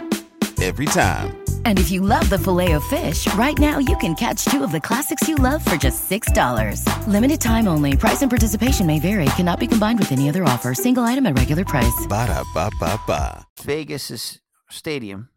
Every 0.62 0.86
time. 0.86 1.43
And 1.66 1.78
if 1.78 1.90
you 1.90 2.00
love 2.00 2.30
the 2.30 2.38
filet 2.38 2.72
of 2.72 2.84
fish, 2.84 3.26
right 3.34 3.58
now 3.58 3.78
you 3.78 3.96
can 3.98 4.14
catch 4.14 4.46
two 4.46 4.64
of 4.64 4.72
the 4.72 4.80
classics 4.80 5.28
you 5.28 5.34
love 5.34 5.62
for 5.62 5.76
just 5.76 6.08
$6. 6.08 7.06
Limited 7.06 7.40
time 7.40 7.68
only. 7.68 7.96
Price 7.96 8.22
and 8.22 8.30
participation 8.30 8.86
may 8.86 8.98
vary. 8.98 9.26
Cannot 9.36 9.60
be 9.60 9.66
combined 9.66 9.98
with 9.98 10.12
any 10.12 10.30
other 10.30 10.44
offer. 10.44 10.72
Single 10.72 11.02
item 11.02 11.26
at 11.26 11.36
regular 11.36 11.64
price. 11.66 12.06
Ba-da-ba-ba-ba. 12.08 13.46
Vegas' 13.62 14.40
stadium 14.70 15.28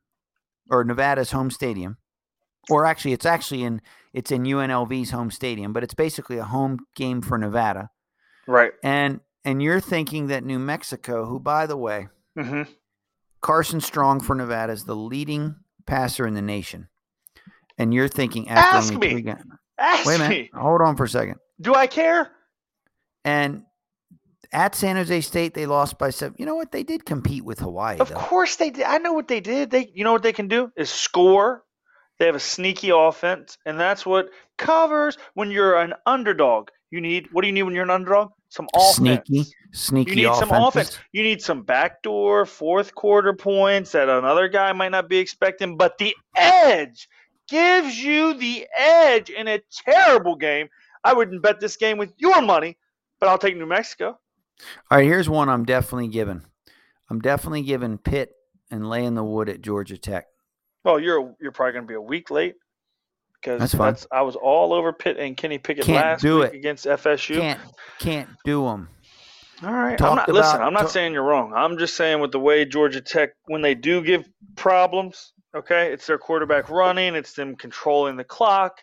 or 0.69 0.83
Nevada's 0.83 1.31
home 1.31 1.51
stadium, 1.51 1.97
or 2.69 2.85
actually, 2.85 3.13
it's 3.13 3.25
actually 3.25 3.63
in 3.63 3.81
it's 4.13 4.31
in 4.31 4.43
UNLV's 4.43 5.11
home 5.11 5.31
stadium, 5.31 5.73
but 5.73 5.83
it's 5.83 5.93
basically 5.93 6.37
a 6.37 6.43
home 6.43 6.79
game 6.95 7.21
for 7.21 7.37
Nevada. 7.37 7.89
Right. 8.47 8.71
And 8.83 9.21
and 9.45 9.61
you're 9.61 9.79
thinking 9.79 10.27
that 10.27 10.43
New 10.43 10.59
Mexico, 10.59 11.25
who 11.25 11.39
by 11.39 11.65
the 11.65 11.77
way, 11.77 12.07
hmm 12.37 12.63
Carson 13.41 13.79
Strong 13.79 14.21
for 14.21 14.35
Nevada 14.35 14.73
is 14.73 14.85
the 14.85 14.95
leading 14.95 15.55
passer 15.87 16.27
in 16.27 16.33
the 16.35 16.41
nation, 16.41 16.87
and 17.77 17.93
you're 17.93 18.07
thinking 18.07 18.47
after 18.49 18.77
Ask 18.77 18.93
only 18.93 19.07
me. 19.07 19.13
three 19.13 19.21
games. 19.23 19.41
Ask 19.79 20.05
Wait 20.05 20.15
a 20.15 20.19
minute, 20.19 20.29
me. 20.29 20.49
hold 20.53 20.81
on 20.81 20.95
for 20.95 21.05
a 21.05 21.09
second. 21.09 21.35
Do 21.61 21.73
I 21.73 21.87
care? 21.87 22.31
And 23.25 23.63
at 24.51 24.75
San 24.75 24.95
Jose 24.95 25.21
State, 25.21 25.53
they 25.53 25.65
lost 25.65 25.97
by 25.99 26.09
seven. 26.09 26.35
You 26.39 26.45
know 26.45 26.55
what? 26.55 26.71
They 26.71 26.83
did 26.83 27.05
compete 27.05 27.43
with 27.43 27.59
Hawaii, 27.59 27.97
Of 27.99 28.09
though. 28.09 28.15
course 28.15 28.55
they 28.55 28.69
did. 28.69 28.83
I 28.83 28.97
know 28.99 29.13
what 29.13 29.27
they 29.27 29.39
did. 29.39 29.69
They, 29.71 29.91
you 29.93 30.03
know 30.03 30.13
what 30.13 30.23
they 30.23 30.33
can 30.33 30.47
do 30.47 30.71
is 30.77 30.89
score. 30.89 31.63
They 32.19 32.25
have 32.25 32.35
a 32.35 32.39
sneaky 32.39 32.89
offense, 32.91 33.57
and 33.65 33.79
that's 33.79 34.05
what 34.05 34.29
covers 34.57 35.17
when 35.35 35.51
you're 35.51 35.77
an 35.79 35.93
underdog. 36.05 36.69
You 36.89 37.01
need 37.01 37.27
what 37.31 37.41
do 37.41 37.47
you 37.47 37.53
need 37.53 37.63
when 37.63 37.75
you're 37.75 37.83
an 37.83 37.89
underdog? 37.91 38.31
Some 38.49 38.67
offense. 38.73 38.95
Sneaky, 39.27 39.45
sneaky 39.73 40.09
You 40.11 40.15
need 40.15 40.35
some 40.35 40.49
offenses. 40.51 40.67
offense. 40.95 40.99
You 41.11 41.23
need 41.23 41.41
some 41.41 41.63
backdoor 41.63 42.45
fourth 42.45 42.95
quarter 42.95 43.33
points 43.33 43.91
that 43.91 44.07
another 44.09 44.47
guy 44.47 44.71
might 44.73 44.91
not 44.91 45.09
be 45.09 45.17
expecting, 45.17 45.75
but 45.77 45.97
the 45.97 46.15
edge 46.35 47.09
gives 47.49 48.01
you 48.01 48.33
the 48.35 48.65
edge 48.77 49.29
in 49.29 49.47
a 49.47 49.59
terrible 49.85 50.35
game. 50.35 50.69
I 51.03 51.13
wouldn't 51.13 51.41
bet 51.41 51.59
this 51.59 51.77
game 51.77 51.97
with 51.97 52.13
your 52.17 52.41
money, 52.41 52.77
but 53.19 53.29
I'll 53.29 53.37
take 53.37 53.57
New 53.57 53.65
Mexico. 53.65 54.17
All 54.89 54.97
right, 54.97 55.05
here's 55.05 55.29
one 55.29 55.49
I'm 55.49 55.65
definitely 55.65 56.07
giving. 56.07 56.41
I'm 57.09 57.19
definitely 57.19 57.61
giving 57.61 57.97
Pitt 57.97 58.31
and 58.71 58.89
laying 58.89 59.13
the 59.15 59.23
wood 59.23 59.49
at 59.49 59.61
Georgia 59.61 59.97
Tech. 59.97 60.25
Well, 60.83 60.99
you're 60.99 61.35
you're 61.41 61.51
probably 61.51 61.73
going 61.73 61.83
to 61.85 61.87
be 61.87 61.93
a 61.95 62.01
week 62.01 62.31
late 62.31 62.55
because 63.47 63.71
That's 63.71 63.73
fine. 63.75 63.95
I 64.11 64.21
was 64.23 64.35
all 64.35 64.73
over 64.73 64.91
Pitt 64.91 65.17
and 65.17 65.37
Kenny 65.37 65.57
Pickett 65.57 65.85
Can't 65.85 66.05
last 66.05 66.21
do 66.21 66.39
week 66.39 66.53
it. 66.53 66.55
against 66.57 66.85
FSU. 66.85 67.39
Can't 67.39 67.59
can't 67.99 68.29
do 68.43 68.63
them. 68.65 68.89
All 69.63 69.71
right, 69.73 69.93
I'm 69.93 69.97
Talked 69.97 70.27
not 70.27 70.29
listen. 70.29 70.61
I'm 70.61 70.73
not 70.73 70.91
saying 70.91 71.13
you're 71.13 71.23
wrong. 71.23 71.51
I'm 71.55 71.77
just 71.79 71.95
saying 71.95 72.19
with 72.19 72.31
the 72.31 72.39
way 72.39 72.63
Georgia 72.65 73.01
Tech, 73.01 73.31
when 73.45 73.61
they 73.61 73.73
do 73.73 74.03
give 74.03 74.29
problems, 74.55 75.33
okay, 75.55 75.91
it's 75.91 76.05
their 76.05 76.19
quarterback 76.19 76.69
running, 76.69 77.15
it's 77.15 77.33
them 77.33 77.55
controlling 77.55 78.17
the 78.17 78.23
clock. 78.23 78.77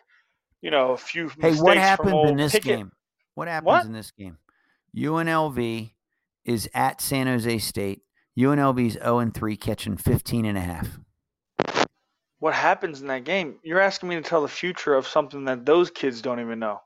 You 0.61 0.71
know, 0.71 0.91
a 0.91 0.97
few 0.97 1.29
Hey, 1.29 1.51
mistakes 1.51 1.61
what 1.61 1.73
from 1.75 1.81
happens 1.81 2.29
in 2.31 2.37
this 2.37 2.51
Pickett. 2.51 2.77
game? 2.77 2.91
What 3.35 3.47
happens 3.47 3.67
What? 3.67 3.85
in 3.85 3.93
this 3.93 4.11
game? 4.11 4.37
UNLV 4.97 5.91
is 6.43 6.69
at 6.73 6.99
San 7.01 7.27
Jose 7.27 7.57
State. 7.59 8.01
UNLV's 8.37 8.93
0 8.93 9.19
and 9.19 9.33
3 9.33 9.55
catching 9.57 9.95
15 9.95 10.45
and 10.45 10.57
a 10.57 10.61
half. 10.61 10.99
What 12.45 12.53
happens 12.53 13.01
in 13.01 13.07
that 13.07 13.23
game? 13.23 13.55
You're 13.63 13.79
asking 13.79 14.09
me 14.09 14.17
to 14.17 14.21
tell 14.21 14.43
the 14.43 14.47
future 14.47 14.93
of 14.93 15.07
something 15.07 15.45
that 15.45 15.65
those 15.65 15.89
kids 15.89 16.21
don't 16.21 16.39
even 16.39 16.59
know. 16.59 16.79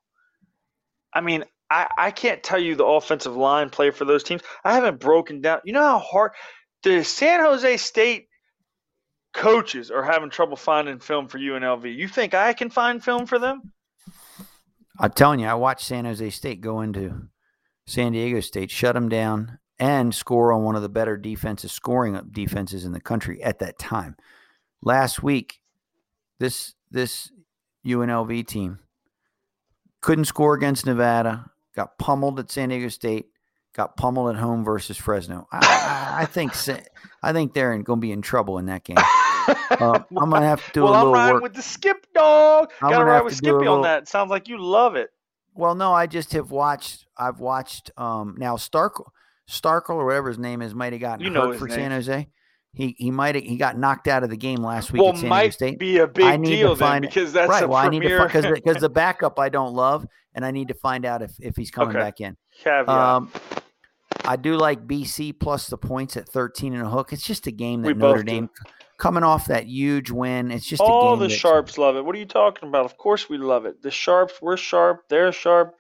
I 1.14 1.20
mean, 1.20 1.44
I, 1.70 1.86
I 1.98 2.12
can't 2.12 2.42
tell 2.42 2.60
you 2.60 2.78
the 2.78 2.86
offensive 2.86 3.36
line 3.36 3.70
play 3.70 3.92
for 3.92 4.06
those 4.06 4.24
teams. 4.24 4.42
I 4.64 4.74
haven't 4.76 5.02
broken 5.02 5.42
down. 5.42 5.60
You 5.66 5.74
know 5.74 5.82
how 5.82 6.00
hard 6.00 6.32
the 6.84 7.04
San 7.04 7.42
Jose 7.42 7.76
State 7.76 8.30
coaches 9.34 9.92
are 9.92 10.02
having 10.02 10.30
trouble 10.30 10.56
finding 10.56 11.00
film 11.00 11.28
for 11.28 11.40
UNLV. 11.40 11.94
You 11.94 12.08
think 12.08 12.34
I 12.34 12.54
can 12.54 12.70
find 12.70 13.04
film 13.04 13.26
for 13.26 13.38
them? 13.38 13.74
I'm 14.98 15.12
telling 15.12 15.42
you, 15.42 15.48
I 15.48 15.56
watched 15.56 15.86
San 15.86 16.06
Jose 16.06 16.30
State 16.30 16.62
go 16.62 16.80
into 16.80 17.24
San 17.86 18.14
Diego 18.14 18.40
State, 18.40 18.72
shut 18.72 18.96
them 18.96 19.10
down, 19.10 19.60
and 19.78 20.16
score 20.16 20.54
on 20.54 20.64
one 20.64 20.78
of 20.78 20.84
the 20.84 20.88
better 20.88 21.18
defenses, 21.18 21.74
scoring 21.74 22.18
defenses 22.32 22.86
in 22.86 22.94
the 22.94 23.02
country 23.02 23.44
at 23.44 23.60
that 23.60 23.78
time. 23.78 24.16
Last 24.82 25.22
week, 25.22 25.60
this 26.40 26.74
this 26.92 27.32
UNLV 27.86 28.48
team 28.48 28.80
couldn't 30.02 30.26
score 30.26 30.54
against 30.54 30.86
Nevada, 30.86 31.46
got 31.76 31.98
pummeled 31.98 32.40
at 32.40 32.50
San 32.50 32.70
Diego 32.70 32.88
State, 32.90 33.28
got 33.74 33.98
pummeled 33.98 34.30
at 34.36 34.42
home 34.42 34.64
versus 34.64 34.98
Fresno. 34.98 35.48
I, 35.52 35.58
I, 36.20 36.22
I 36.24 36.26
think 36.26 36.54
I 37.22 37.34
think 37.34 37.54
they're 37.54 37.78
going 37.80 37.98
to 38.00 38.02
be 38.02 38.12
in 38.12 38.22
trouble 38.22 38.58
in 38.58 38.66
that 38.68 38.84
game. 38.84 38.98
Uh, 39.72 40.00
I'm 40.16 40.30
gonna 40.30 40.46
have 40.46 40.64
to 40.64 40.72
do 40.74 40.84
well, 40.84 40.94
a 40.94 40.98
I'm 40.98 41.00
little 41.06 41.14
riding 41.14 41.34
work. 41.36 41.44
with 41.44 41.54
the 41.54 41.62
Skip 41.64 42.06
dog. 42.14 42.72
I'm 42.84 42.92
Gotta 42.92 43.06
ride 43.06 43.24
with 43.24 43.36
to 43.38 43.42
do 43.42 43.50
a 43.50 43.60
Skippy 43.60 43.68
on 43.68 43.82
that. 43.82 44.08
Sounds 44.08 44.30
like 44.30 44.48
you 44.48 44.62
love 44.62 44.96
it. 44.96 45.10
Well, 45.56 45.74
no, 45.74 45.92
I 45.92 46.06
just 46.06 46.34
have 46.34 46.52
watched. 46.52 47.08
I've 47.18 47.40
watched. 47.40 47.90
Um, 47.98 48.36
now 48.38 48.58
Starkel, 48.58 49.06
Starkel 49.50 49.96
or 49.96 50.06
whatever 50.06 50.28
his 50.28 50.38
name 50.38 50.62
is, 50.62 50.76
might 50.76 50.94
have 50.94 51.02
gotten 51.02 51.24
You 51.26 51.32
know 51.32 51.48
hurt 51.48 51.58
for 51.58 51.68
name. 51.68 51.76
San 51.78 51.92
Jose. 51.92 52.28
He 52.74 52.96
he 52.98 53.12
might 53.12 53.36
he 53.36 53.58
got 53.58 53.78
knocked 53.78 54.08
out 54.08 54.24
of 54.24 54.30
the 54.30 54.38
game 54.38 54.64
last 54.64 54.94
week 54.94 55.02
Well, 55.02 55.10
at 55.10 55.18
San 55.18 55.22
Diego 55.32 55.36
might 55.36 55.54
State. 55.54 55.80
be 55.80 55.98
a 55.98 56.08
I 56.08 56.38
big 56.38 56.44
to 56.44 56.50
deal 56.50 56.76
then 56.76 57.02
because 57.02 57.34
that's 57.34 57.50
right. 57.50 57.68
Well, 57.68 57.78
I 57.78 57.90
need 57.90 58.04
to 58.04 58.10
premier 58.10 58.28
because 58.28 58.46
because 58.54 58.82
the 58.82 58.90
backup 58.94 59.40
I 59.40 59.50
don't 59.50 59.74
love, 59.74 60.06
and 60.36 60.46
I 60.46 60.52
need 60.52 60.68
to 60.68 60.76
find 60.76 61.06
out 61.06 61.22
if 61.22 61.32
if 61.40 61.56
he's 61.56 61.72
coming 61.72 61.90
Okay. 61.90 62.00
back 62.00 62.22
in. 62.22 62.38
caveat. 62.62 62.88
Um, 62.90 63.32
I 64.26 64.36
do 64.36 64.56
like 64.56 64.86
BC 64.86 65.40
plus 65.40 65.68
the 65.68 65.78
points 65.78 66.16
at 66.18 66.30
13 66.30 66.74
and 66.74 66.84
a 66.84 66.90
hook. 66.90 67.14
It's 67.14 67.26
just 67.26 67.48
a 67.48 67.52
game 67.52 67.82
that 67.82 67.88
We 67.88 67.94
Notre 67.96 68.18
both 68.18 68.26
do. 68.26 68.32
Dame 68.32 68.50
coming 68.98 69.24
off 69.24 69.48
that 69.48 69.66
huge 69.66 70.12
win. 70.12 70.52
It's 70.52 70.66
just 70.66 70.82
a 70.82 70.86
All 70.86 71.18
the 71.18 71.30
sharps 71.30 71.78
love 71.78 71.96
it. 71.96 72.06
What 72.06 72.16
are 72.16 72.20
you 72.20 72.26
talking 72.26 72.70
about? 72.70 72.86
Of 72.86 72.98
course 72.98 73.30
we 73.30 73.38
love 73.38 73.66
it. 73.66 73.82
The 73.82 73.90
sharps, 73.90 74.36
we're 74.42 74.58
sharp. 74.58 75.06
They're 75.10 75.32
sharp. 75.32 75.76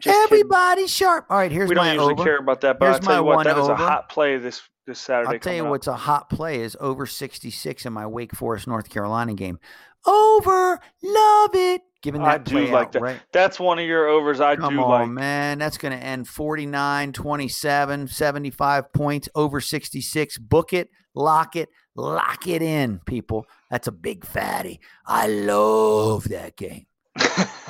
Just 0.00 0.28
kidding. 0.28 0.86
Sharp. 0.86 1.26
All 1.30 1.38
right, 1.38 1.52
here's 1.52 1.68
my 1.68 1.68
over. 1.68 1.68
we 1.68 1.74
don't 1.74 1.84
my 1.84 1.92
usually 1.92 2.12
over. 2.14 2.24
care 2.24 2.38
about 2.38 2.60
that, 2.62 2.78
but 2.78 2.86
Here's 2.86 2.96
I'll 2.96 3.00
tell 3.02 3.16
you 3.16 3.22
what, 3.24 3.44
that 3.44 3.58
is 3.58 3.68
a 3.68 3.76
hot 3.76 4.08
play 4.08 4.36
this 4.38 4.62
this 4.86 4.98
Saturday. 4.98 5.34
I'll 5.34 5.38
tell 5.38 5.54
you 5.54 5.64
up. 5.64 5.70
what's 5.70 5.86
a 5.86 5.94
hot 5.96 6.28
play 6.30 6.60
is 6.60 6.76
over 6.80 7.06
66 7.06 7.86
in 7.86 7.92
my 7.92 8.06
Wake 8.06 8.34
Forest 8.34 8.66
North 8.66 8.88
Carolina 8.90 9.34
game. 9.34 9.58
Over, 10.06 10.80
love 11.02 11.50
it. 11.54 11.82
Giving 12.02 12.22
I 12.22 12.38
that 12.38 12.44
do 12.44 12.54
play 12.54 12.70
like 12.72 12.86
out, 12.86 12.92
that. 12.92 13.02
right? 13.02 13.20
That's 13.32 13.60
one 13.60 13.78
of 13.78 13.84
your 13.84 14.08
overs. 14.08 14.40
I 14.40 14.56
Come 14.56 14.74
do 14.74 14.80
on, 14.82 14.88
like. 14.90 15.08
man. 15.10 15.58
That's 15.58 15.78
going 15.78 15.96
to 15.96 16.04
end 16.04 16.26
49, 16.26 17.12
27, 17.12 18.08
75 18.08 18.92
points, 18.92 19.28
over 19.36 19.60
66. 19.60 20.38
Book 20.38 20.72
it, 20.72 20.90
lock 21.14 21.54
it, 21.54 21.68
lock 21.94 22.48
it 22.48 22.60
in, 22.62 22.98
people. 23.06 23.46
That's 23.70 23.86
a 23.86 23.92
big 23.92 24.24
fatty. 24.26 24.80
I 25.06 25.28
love 25.28 26.28
that 26.30 26.56
game. 26.56 26.86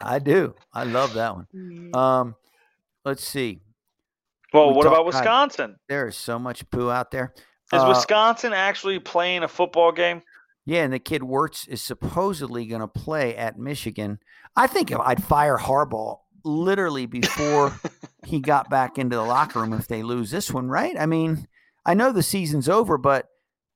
I 0.00 0.18
do. 0.18 0.54
I 0.72 0.84
love 0.84 1.14
that 1.14 1.34
one. 1.36 1.90
Um, 1.94 2.34
let's 3.04 3.24
see. 3.24 3.60
well, 4.52 4.68
we 4.70 4.76
what 4.76 4.84
talk- 4.84 4.92
about 4.92 4.98
God, 5.02 5.06
Wisconsin? 5.06 5.76
There 5.88 6.08
is 6.08 6.16
so 6.16 6.38
much 6.38 6.68
poo 6.70 6.90
out 6.90 7.10
there. 7.10 7.34
Is 7.72 7.82
Uh, 7.82 7.86
Wisconsin 7.88 8.52
actually 8.52 8.98
playing 8.98 9.42
a 9.42 9.48
football 9.48 9.92
game? 9.92 10.22
Yeah, 10.66 10.82
and 10.84 10.92
the 10.92 10.98
kid 10.98 11.22
Mertz 11.22 11.68
is 11.68 11.80
supposedly 11.82 12.66
going 12.66 12.80
to 12.80 12.88
play 12.88 13.36
at 13.36 13.58
Michigan. 13.58 14.18
I 14.56 14.66
think 14.66 14.92
I'd 14.92 15.22
fire 15.22 15.56
Harbaugh 15.56 16.18
literally 16.44 17.06
before 17.06 17.72
he 18.26 18.40
got 18.40 18.68
back 18.70 18.98
into 18.98 19.16
the 19.16 19.22
locker 19.22 19.60
room 19.60 19.72
if 19.72 19.86
they 19.88 20.02
lose 20.02 20.30
this 20.30 20.50
one, 20.50 20.68
right? 20.68 20.96
I 20.98 21.06
mean, 21.06 21.46
I 21.86 21.94
know 21.94 22.12
the 22.12 22.22
season's 22.22 22.68
over, 22.68 22.98
but 22.98 23.28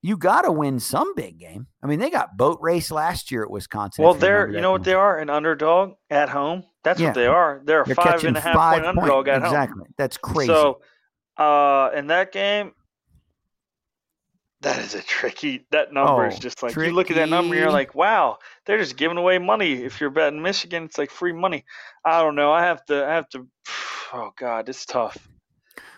you 0.04 0.18
got 0.18 0.42
to 0.42 0.52
win 0.52 0.78
some 0.80 1.14
big 1.14 1.38
game. 1.38 1.66
I 1.82 1.86
mean, 1.86 1.98
they 1.98 2.10
got 2.10 2.36
boat 2.36 2.58
race 2.60 2.90
last 2.90 3.30
year 3.30 3.42
at 3.42 3.50
Wisconsin. 3.50 4.04
Well, 4.04 4.12
they're 4.12 4.50
you 4.50 4.60
know 4.60 4.70
what 4.70 4.84
they 4.84 4.92
are 4.92 5.18
an 5.18 5.30
underdog 5.30 5.94
at 6.10 6.28
home. 6.28 6.64
That's 6.82 7.00
Yeah. 7.00 7.06
what 7.08 7.14
they 7.14 7.26
are. 7.26 7.62
They're 7.64 7.80
a 7.80 7.86
They're 7.86 7.94
five 7.94 8.22
and 8.22 8.36
a 8.36 8.40
half 8.40 8.54
five 8.54 8.82
point 8.82 8.86
underdog 8.98 9.28
at 9.28 9.40
home. 9.40 9.46
Exactly. 9.46 9.84
That's 9.96 10.18
crazy. 10.18 10.52
So, 10.52 10.82
uh, 11.38 11.88
in 11.94 12.08
that 12.08 12.32
game, 12.32 12.72
that 14.60 14.78
is 14.80 14.94
a 14.94 15.00
tricky. 15.00 15.66
That 15.70 15.94
number 15.94 16.26
is 16.26 16.34
Oh, 16.36 16.38
just 16.38 16.62
like 16.62 16.76
you 16.76 16.90
look 16.90 17.10
at 17.10 17.16
that 17.16 17.30
number, 17.30 17.54
you're 17.54 17.70
like, 17.70 17.94
wow, 17.94 18.36
they're 18.66 18.76
just 18.76 18.98
giving 18.98 19.16
away 19.16 19.38
money. 19.38 19.72
If 19.84 20.02
you're 20.02 20.10
betting 20.10 20.42
Michigan, 20.42 20.84
it's 20.84 20.98
like 20.98 21.10
free 21.10 21.32
money. 21.32 21.64
I 22.04 22.20
don't 22.20 22.34
know. 22.34 22.52
I 22.52 22.60
have 22.64 22.84
to. 22.86 23.06
I 23.06 23.14
have 23.14 23.28
to. 23.30 23.48
Oh 24.12 24.30
God, 24.38 24.68
it's 24.68 24.84
tough. 24.86 25.16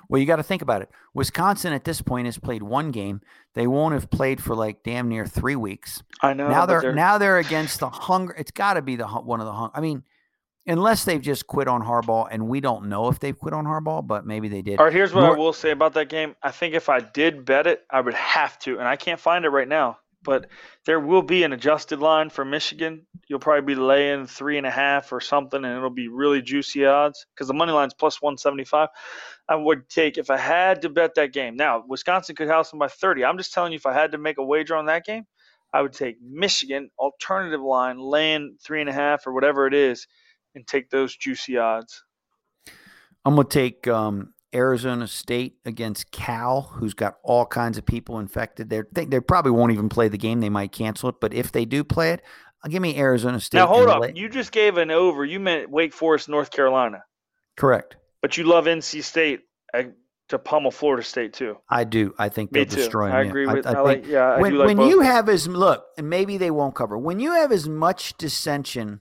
Well, 0.08 0.20
you 0.20 0.26
got 0.26 0.36
to 0.36 0.42
think 0.42 0.62
about 0.62 0.82
it. 0.82 0.90
Wisconsin 1.14 1.72
at 1.72 1.84
this 1.84 2.00
point 2.00 2.26
has 2.26 2.38
played 2.38 2.62
one 2.62 2.90
game. 2.90 3.20
They 3.54 3.66
won't 3.66 3.94
have 3.94 4.10
played 4.10 4.42
for 4.42 4.54
like 4.54 4.82
damn 4.82 5.08
near 5.08 5.26
three 5.26 5.56
weeks. 5.56 6.02
I 6.22 6.32
know. 6.32 6.48
now 6.48 6.66
but 6.66 6.80
they're, 6.80 6.92
now 6.94 7.18
they're 7.18 7.38
against 7.38 7.80
the 7.80 7.88
hunger. 7.88 8.34
It's 8.38 8.50
got 8.50 8.74
to 8.74 8.82
be 8.82 8.96
the 8.96 9.06
one 9.06 9.40
of 9.40 9.46
the 9.46 9.52
hunger. 9.52 9.72
I 9.74 9.80
mean, 9.80 10.04
unless 10.66 11.04
they've 11.04 11.20
just 11.20 11.46
quit 11.46 11.68
on 11.68 11.82
Harbaugh, 11.82 12.28
and 12.30 12.48
we 12.48 12.60
don't 12.60 12.88
know 12.88 13.08
if 13.08 13.18
they've 13.18 13.38
quit 13.38 13.54
on 13.54 13.64
Harbaugh, 13.64 14.06
but 14.06 14.26
maybe 14.26 14.48
they 14.48 14.62
did. 14.62 14.78
All 14.78 14.86
right, 14.86 14.94
here's 14.94 15.12
what 15.14 15.22
Nor- 15.22 15.36
I 15.36 15.38
will 15.38 15.52
say 15.52 15.70
about 15.70 15.94
that 15.94 16.08
game. 16.08 16.34
I 16.42 16.50
think 16.50 16.74
if 16.74 16.88
I 16.88 17.00
did 17.00 17.44
bet 17.44 17.66
it, 17.66 17.84
I 17.90 18.00
would 18.00 18.14
have 18.14 18.58
to, 18.60 18.78
and 18.78 18.86
I 18.86 18.96
can't 18.96 19.20
find 19.20 19.44
it 19.44 19.50
right 19.50 19.68
now. 19.68 19.98
But 20.26 20.48
there 20.84 20.98
will 20.98 21.22
be 21.22 21.44
an 21.44 21.52
adjusted 21.52 22.00
line 22.00 22.28
for 22.30 22.44
Michigan. 22.44 23.06
You'll 23.28 23.38
probably 23.38 23.74
be 23.74 23.80
laying 23.80 24.26
three 24.26 24.58
and 24.58 24.66
a 24.66 24.70
half 24.70 25.12
or 25.12 25.20
something, 25.20 25.64
and 25.64 25.76
it'll 25.76 25.88
be 25.88 26.08
really 26.08 26.42
juicy 26.42 26.84
odds 26.84 27.24
because 27.32 27.46
the 27.46 27.54
money 27.54 27.72
line's 27.72 27.94
plus 27.94 28.20
175. 28.20 28.88
I 29.48 29.54
would 29.54 29.88
take 29.88 30.18
if 30.18 30.28
I 30.28 30.36
had 30.36 30.82
to 30.82 30.88
bet 30.88 31.14
that 31.14 31.32
game. 31.32 31.56
Now, 31.56 31.84
Wisconsin 31.86 32.34
could 32.34 32.48
house 32.48 32.70
them 32.70 32.80
by 32.80 32.88
30. 32.88 33.24
I'm 33.24 33.38
just 33.38 33.54
telling 33.54 33.72
you, 33.72 33.76
if 33.76 33.86
I 33.86 33.92
had 33.92 34.12
to 34.12 34.18
make 34.18 34.38
a 34.38 34.44
wager 34.44 34.74
on 34.74 34.86
that 34.86 35.06
game, 35.06 35.24
I 35.72 35.80
would 35.80 35.92
take 35.92 36.16
Michigan 36.20 36.90
alternative 36.98 37.62
line, 37.62 37.98
laying 37.98 38.56
three 38.62 38.80
and 38.80 38.90
a 38.90 38.92
half 38.92 39.26
or 39.26 39.32
whatever 39.32 39.66
it 39.66 39.74
is, 39.74 40.06
and 40.56 40.66
take 40.66 40.90
those 40.90 41.16
juicy 41.16 41.56
odds. 41.56 42.02
I'm 43.24 43.34
going 43.36 43.46
to 43.46 43.52
take 43.52 43.86
um, 43.86 44.34
Arizona 44.54 45.06
State 45.06 45.56
against 45.64 46.10
Cal, 46.10 46.62
who's 46.62 46.94
got 46.94 47.16
all 47.22 47.46
kinds 47.46 47.78
of 47.78 47.84
people 47.84 48.18
infected. 48.18 48.70
They 48.70 48.82
they 48.92 49.04
they 49.04 49.20
probably 49.20 49.52
won't 49.52 49.72
even 49.72 49.88
play 49.88 50.08
the 50.08 50.18
game. 50.18 50.40
They 50.40 50.48
might 50.48 50.72
cancel 50.72 51.08
it, 51.08 51.16
but 51.20 51.34
if 51.34 51.52
they 51.52 51.64
do 51.64 51.84
play 51.84 52.12
it, 52.12 52.22
I'll 52.64 52.70
give 52.70 52.82
me 52.82 52.98
Arizona 52.98 53.40
State. 53.40 53.58
Now 53.58 53.66
hold 53.66 53.88
up, 53.88 54.16
you 54.16 54.28
just 54.28 54.52
gave 54.52 54.76
an 54.76 54.90
over. 54.90 55.24
You 55.24 55.40
meant 55.40 55.70
Wake 55.70 55.92
Forest, 55.92 56.28
North 56.28 56.50
Carolina, 56.50 57.04
Correct. 57.56 57.96
but 58.22 58.36
you 58.36 58.44
love 58.44 58.64
NC 58.64 59.02
State 59.02 59.40
uh, 59.74 59.84
to 60.28 60.38
pummel 60.38 60.70
Florida 60.70 61.02
State 61.02 61.32
too. 61.32 61.58
I 61.68 61.84
do. 61.84 62.14
I 62.18 62.28
think 62.28 62.52
they'll 62.52 62.64
destroy 62.64 63.08
them. 63.08 63.16
I 63.16 63.22
agree 63.22 63.46
with. 63.46 63.66
I, 63.66 63.74
think- 63.74 63.84
like. 63.84 64.06
Yeah, 64.06 64.30
I 64.30 64.40
when 64.40 64.52
do 64.52 64.58
like 64.58 64.76
when 64.76 64.88
you 64.88 65.00
have 65.00 65.28
as 65.28 65.46
look, 65.46 65.84
and 65.98 66.08
maybe 66.08 66.38
they 66.38 66.50
won't 66.50 66.74
cover. 66.74 66.96
When 66.96 67.20
you 67.20 67.32
have 67.32 67.52
as 67.52 67.68
much 67.68 68.16
dissension 68.16 69.00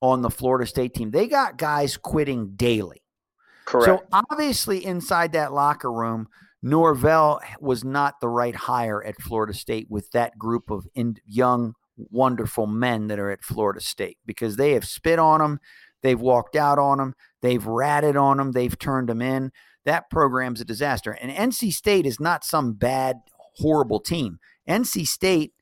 on 0.00 0.22
the 0.22 0.30
Florida 0.30 0.66
State 0.66 0.94
team, 0.94 1.10
they 1.10 1.26
got 1.26 1.58
guys 1.58 1.96
quitting 1.96 2.54
daily. 2.56 3.02
Correct. 3.66 3.86
So 3.86 4.18
obviously, 4.30 4.84
inside 4.84 5.32
that 5.32 5.52
locker 5.52 5.92
room, 5.92 6.28
Norvell 6.62 7.40
was 7.60 7.84
not 7.84 8.20
the 8.20 8.28
right 8.28 8.54
hire 8.54 9.04
at 9.04 9.20
Florida 9.20 9.52
State 9.52 9.86
with 9.90 10.10
that 10.12 10.38
group 10.38 10.70
of 10.70 10.86
in, 10.94 11.16
young, 11.26 11.74
wonderful 11.96 12.66
men 12.66 13.08
that 13.08 13.18
are 13.18 13.30
at 13.30 13.44
Florida 13.44 13.80
State 13.80 14.18
because 14.26 14.56
they 14.56 14.72
have 14.72 14.84
spit 14.84 15.18
on 15.18 15.40
them, 15.40 15.60
they've 16.02 16.20
walked 16.20 16.56
out 16.56 16.78
on 16.78 16.98
them, 16.98 17.14
they've 17.42 17.64
ratted 17.66 18.16
on 18.16 18.38
them, 18.38 18.52
they've 18.52 18.78
turned 18.78 19.08
them 19.08 19.22
in. 19.22 19.52
That 19.84 20.10
program's 20.10 20.60
a 20.60 20.64
disaster. 20.64 21.12
And 21.12 21.30
NC 21.30 21.72
State 21.72 22.06
is 22.06 22.18
not 22.18 22.44
some 22.44 22.72
bad, 22.72 23.16
horrible 23.58 24.00
team. 24.00 24.38
NC 24.68 25.06
State. 25.06 25.52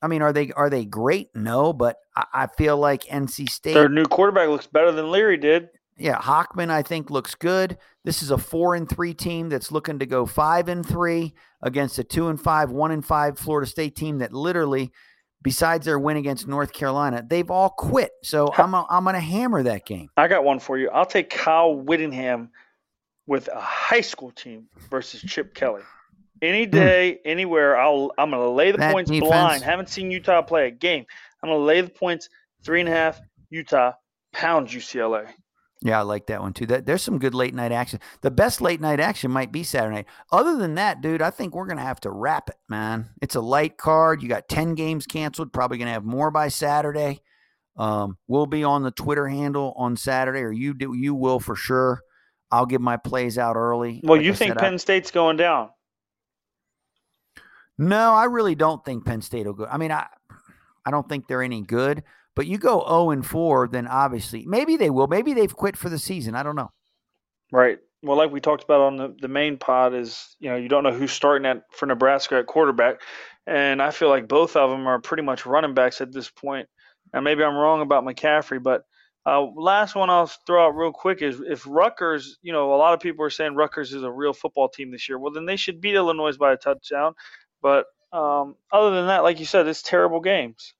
I 0.00 0.06
mean, 0.06 0.22
are 0.22 0.32
they 0.32 0.52
are 0.52 0.70
they 0.70 0.84
great? 0.84 1.30
No, 1.34 1.72
but 1.72 1.96
I, 2.14 2.24
I 2.32 2.46
feel 2.46 2.76
like 2.76 3.04
NC 3.04 3.48
State. 3.48 3.74
Their 3.74 3.88
new 3.88 4.04
quarterback 4.04 4.48
looks 4.48 4.66
better 4.66 4.92
than 4.92 5.10
Leary 5.10 5.38
did. 5.38 5.70
Yeah, 5.96 6.18
Hockman 6.18 6.70
I 6.70 6.82
think 6.82 7.10
looks 7.10 7.34
good. 7.34 7.78
This 8.04 8.22
is 8.22 8.30
a 8.30 8.38
four 8.38 8.74
and 8.74 8.88
three 8.88 9.14
team 9.14 9.48
that's 9.48 9.70
looking 9.70 9.98
to 10.00 10.06
go 10.06 10.26
five 10.26 10.68
and 10.68 10.84
three 10.84 11.34
against 11.62 11.98
a 11.98 12.04
two 12.04 12.28
and 12.28 12.40
five, 12.40 12.70
one 12.70 12.90
and 12.90 13.04
five 13.04 13.38
Florida 13.38 13.68
State 13.70 13.94
team 13.94 14.18
that 14.18 14.32
literally, 14.32 14.90
besides 15.42 15.86
their 15.86 15.98
win 15.98 16.16
against 16.16 16.48
North 16.48 16.72
Carolina, 16.72 17.24
they've 17.26 17.50
all 17.50 17.70
quit. 17.70 18.10
So 18.22 18.52
I'm 18.58 18.74
a, 18.74 18.86
I'm 18.90 19.04
going 19.04 19.14
to 19.14 19.20
hammer 19.20 19.62
that 19.62 19.86
game. 19.86 20.08
I 20.16 20.26
got 20.26 20.42
one 20.44 20.58
for 20.58 20.76
you. 20.78 20.90
I'll 20.90 21.06
take 21.06 21.30
Kyle 21.30 21.74
Whittingham 21.74 22.50
with 23.26 23.48
a 23.48 23.60
high 23.60 24.00
school 24.02 24.32
team 24.32 24.66
versus 24.90 25.22
Chip 25.22 25.54
Kelly. 25.54 25.82
Any 26.42 26.66
day, 26.66 27.20
anywhere, 27.24 27.78
I'll 27.78 28.10
I'm 28.18 28.30
gonna 28.30 28.50
lay 28.50 28.72
the 28.72 28.76
Hmm. 28.78 28.80
That 28.80 28.92
points 28.92 29.10
defense- 29.10 29.30
blind. 29.30 29.62
Haven't 29.62 29.88
seen 29.88 30.10
Utah 30.10 30.42
play 30.42 30.66
a 30.66 30.70
game. 30.70 31.06
I'm 31.42 31.48
gonna 31.48 31.62
lay 31.64 31.80
the 31.80 31.88
points 31.88 32.28
three 32.64 32.80
and 32.80 32.88
a 32.88 32.92
half. 32.92 33.20
Utah 33.48 33.92
pound 34.32 34.68
UCLA. 34.68 35.28
Yeah, 35.86 35.98
I 35.98 36.02
like 36.02 36.26
that 36.28 36.40
one 36.40 36.54
too. 36.54 36.64
That 36.64 36.86
there's 36.86 37.02
some 37.02 37.18
good 37.18 37.34
late 37.34 37.54
night 37.54 37.70
action. 37.70 38.00
The 38.22 38.30
best 38.30 38.62
late 38.62 38.80
night 38.80 39.00
action 39.00 39.30
might 39.30 39.52
be 39.52 39.62
Saturday 39.62 39.96
night. 39.96 40.06
Other 40.32 40.56
than 40.56 40.76
that, 40.76 41.02
dude, 41.02 41.20
I 41.20 41.28
think 41.30 41.54
we're 41.54 41.66
gonna 41.66 41.82
have 41.82 42.00
to 42.00 42.10
wrap 42.10 42.48
it, 42.48 42.56
man. 42.70 43.10
It's 43.20 43.34
a 43.34 43.40
light 43.42 43.76
card. 43.76 44.22
You 44.22 44.28
got 44.30 44.48
ten 44.48 44.74
games 44.74 45.06
canceled. 45.06 45.52
Probably 45.52 45.76
gonna 45.76 45.92
have 45.92 46.04
more 46.04 46.30
by 46.30 46.48
Saturday. 46.48 47.20
Um, 47.76 48.16
we'll 48.28 48.46
be 48.46 48.64
on 48.64 48.82
the 48.82 48.92
Twitter 48.92 49.28
handle 49.28 49.74
on 49.76 49.96
Saturday, 49.96 50.40
or 50.40 50.52
you 50.52 50.72
do. 50.72 50.94
You 50.94 51.14
will 51.14 51.38
for 51.38 51.54
sure. 51.54 52.00
I'll 52.50 52.66
give 52.66 52.80
my 52.80 52.96
plays 52.96 53.36
out 53.36 53.56
early. 53.56 54.00
Well, 54.02 54.16
Like 54.16 54.24
you 54.24 54.32
I 54.32 54.36
think 54.36 54.50
said, 54.52 54.58
I- 54.58 54.60
Penn 54.62 54.78
State's 54.78 55.10
going 55.10 55.36
down? 55.36 55.68
no, 57.78 58.12
I 58.14 58.24
really 58.24 58.54
don't 58.54 58.84
think 58.84 59.04
Penn 59.04 59.20
State 59.22 59.46
will 59.46 59.54
go. 59.54 59.66
I 59.66 59.76
mean, 59.76 59.90
I 59.92 60.06
I 60.86 60.90
don't 60.90 61.08
think 61.08 61.26
they're 61.26 61.42
any 61.42 61.62
good. 61.62 62.04
But 62.36 62.46
you 62.46 62.58
go 62.58 62.80
zero 62.80 63.10
and 63.10 63.24
four, 63.24 63.68
then 63.68 63.86
obviously 63.86 64.44
maybe 64.46 64.76
they 64.76 64.90
will. 64.90 65.06
Maybe 65.06 65.34
they've 65.34 65.54
quit 65.54 65.76
for 65.76 65.88
the 65.88 65.98
season. 65.98 66.34
I 66.34 66.42
don't 66.42 66.56
know. 66.56 66.70
Right. 67.52 67.78
Well, 68.02 68.18
like 68.18 68.32
we 68.32 68.40
talked 68.40 68.64
about 68.64 68.80
on 68.80 68.96
the, 68.96 69.16
the 69.20 69.28
main 69.28 69.56
pod, 69.56 69.94
is 69.94 70.36
you 70.38 70.50
know 70.50 70.56
you 70.56 70.68
don't 70.68 70.82
know 70.82 70.92
who's 70.92 71.12
starting 71.12 71.46
at 71.46 71.62
for 71.70 71.86
Nebraska 71.86 72.36
at 72.36 72.46
quarterback, 72.46 73.00
and 73.46 73.80
I 73.80 73.90
feel 73.90 74.08
like 74.08 74.28
both 74.28 74.56
of 74.56 74.70
them 74.70 74.86
are 74.86 75.00
pretty 75.00 75.22
much 75.22 75.46
running 75.46 75.74
backs 75.74 76.00
at 76.00 76.12
this 76.12 76.28
point. 76.28 76.68
And 77.12 77.24
maybe 77.24 77.44
I'm 77.44 77.54
wrong 77.54 77.80
about 77.80 78.04
McCaffrey, 78.04 78.62
but 78.62 78.82
uh, 79.26 79.42
last 79.56 79.94
one 79.94 80.10
I'll 80.10 80.26
throw 80.26 80.66
out 80.66 80.76
real 80.76 80.92
quick 80.92 81.22
is 81.22 81.40
if 81.40 81.64
Rutgers, 81.66 82.38
you 82.42 82.52
know, 82.52 82.74
a 82.74 82.76
lot 82.76 82.92
of 82.92 83.00
people 83.00 83.24
are 83.24 83.30
saying 83.30 83.54
Rutgers 83.54 83.94
is 83.94 84.02
a 84.02 84.10
real 84.10 84.34
football 84.34 84.68
team 84.68 84.90
this 84.90 85.08
year. 85.08 85.18
Well, 85.18 85.32
then 85.32 85.46
they 85.46 85.56
should 85.56 85.80
beat 85.80 85.94
Illinois 85.94 86.36
by 86.36 86.52
a 86.52 86.56
touchdown. 86.56 87.14
But 87.62 87.86
um, 88.12 88.56
other 88.70 88.94
than 88.94 89.06
that, 89.06 89.22
like 89.22 89.40
you 89.40 89.46
said, 89.46 89.66
it's 89.66 89.82
terrible 89.82 90.20
games. 90.20 90.74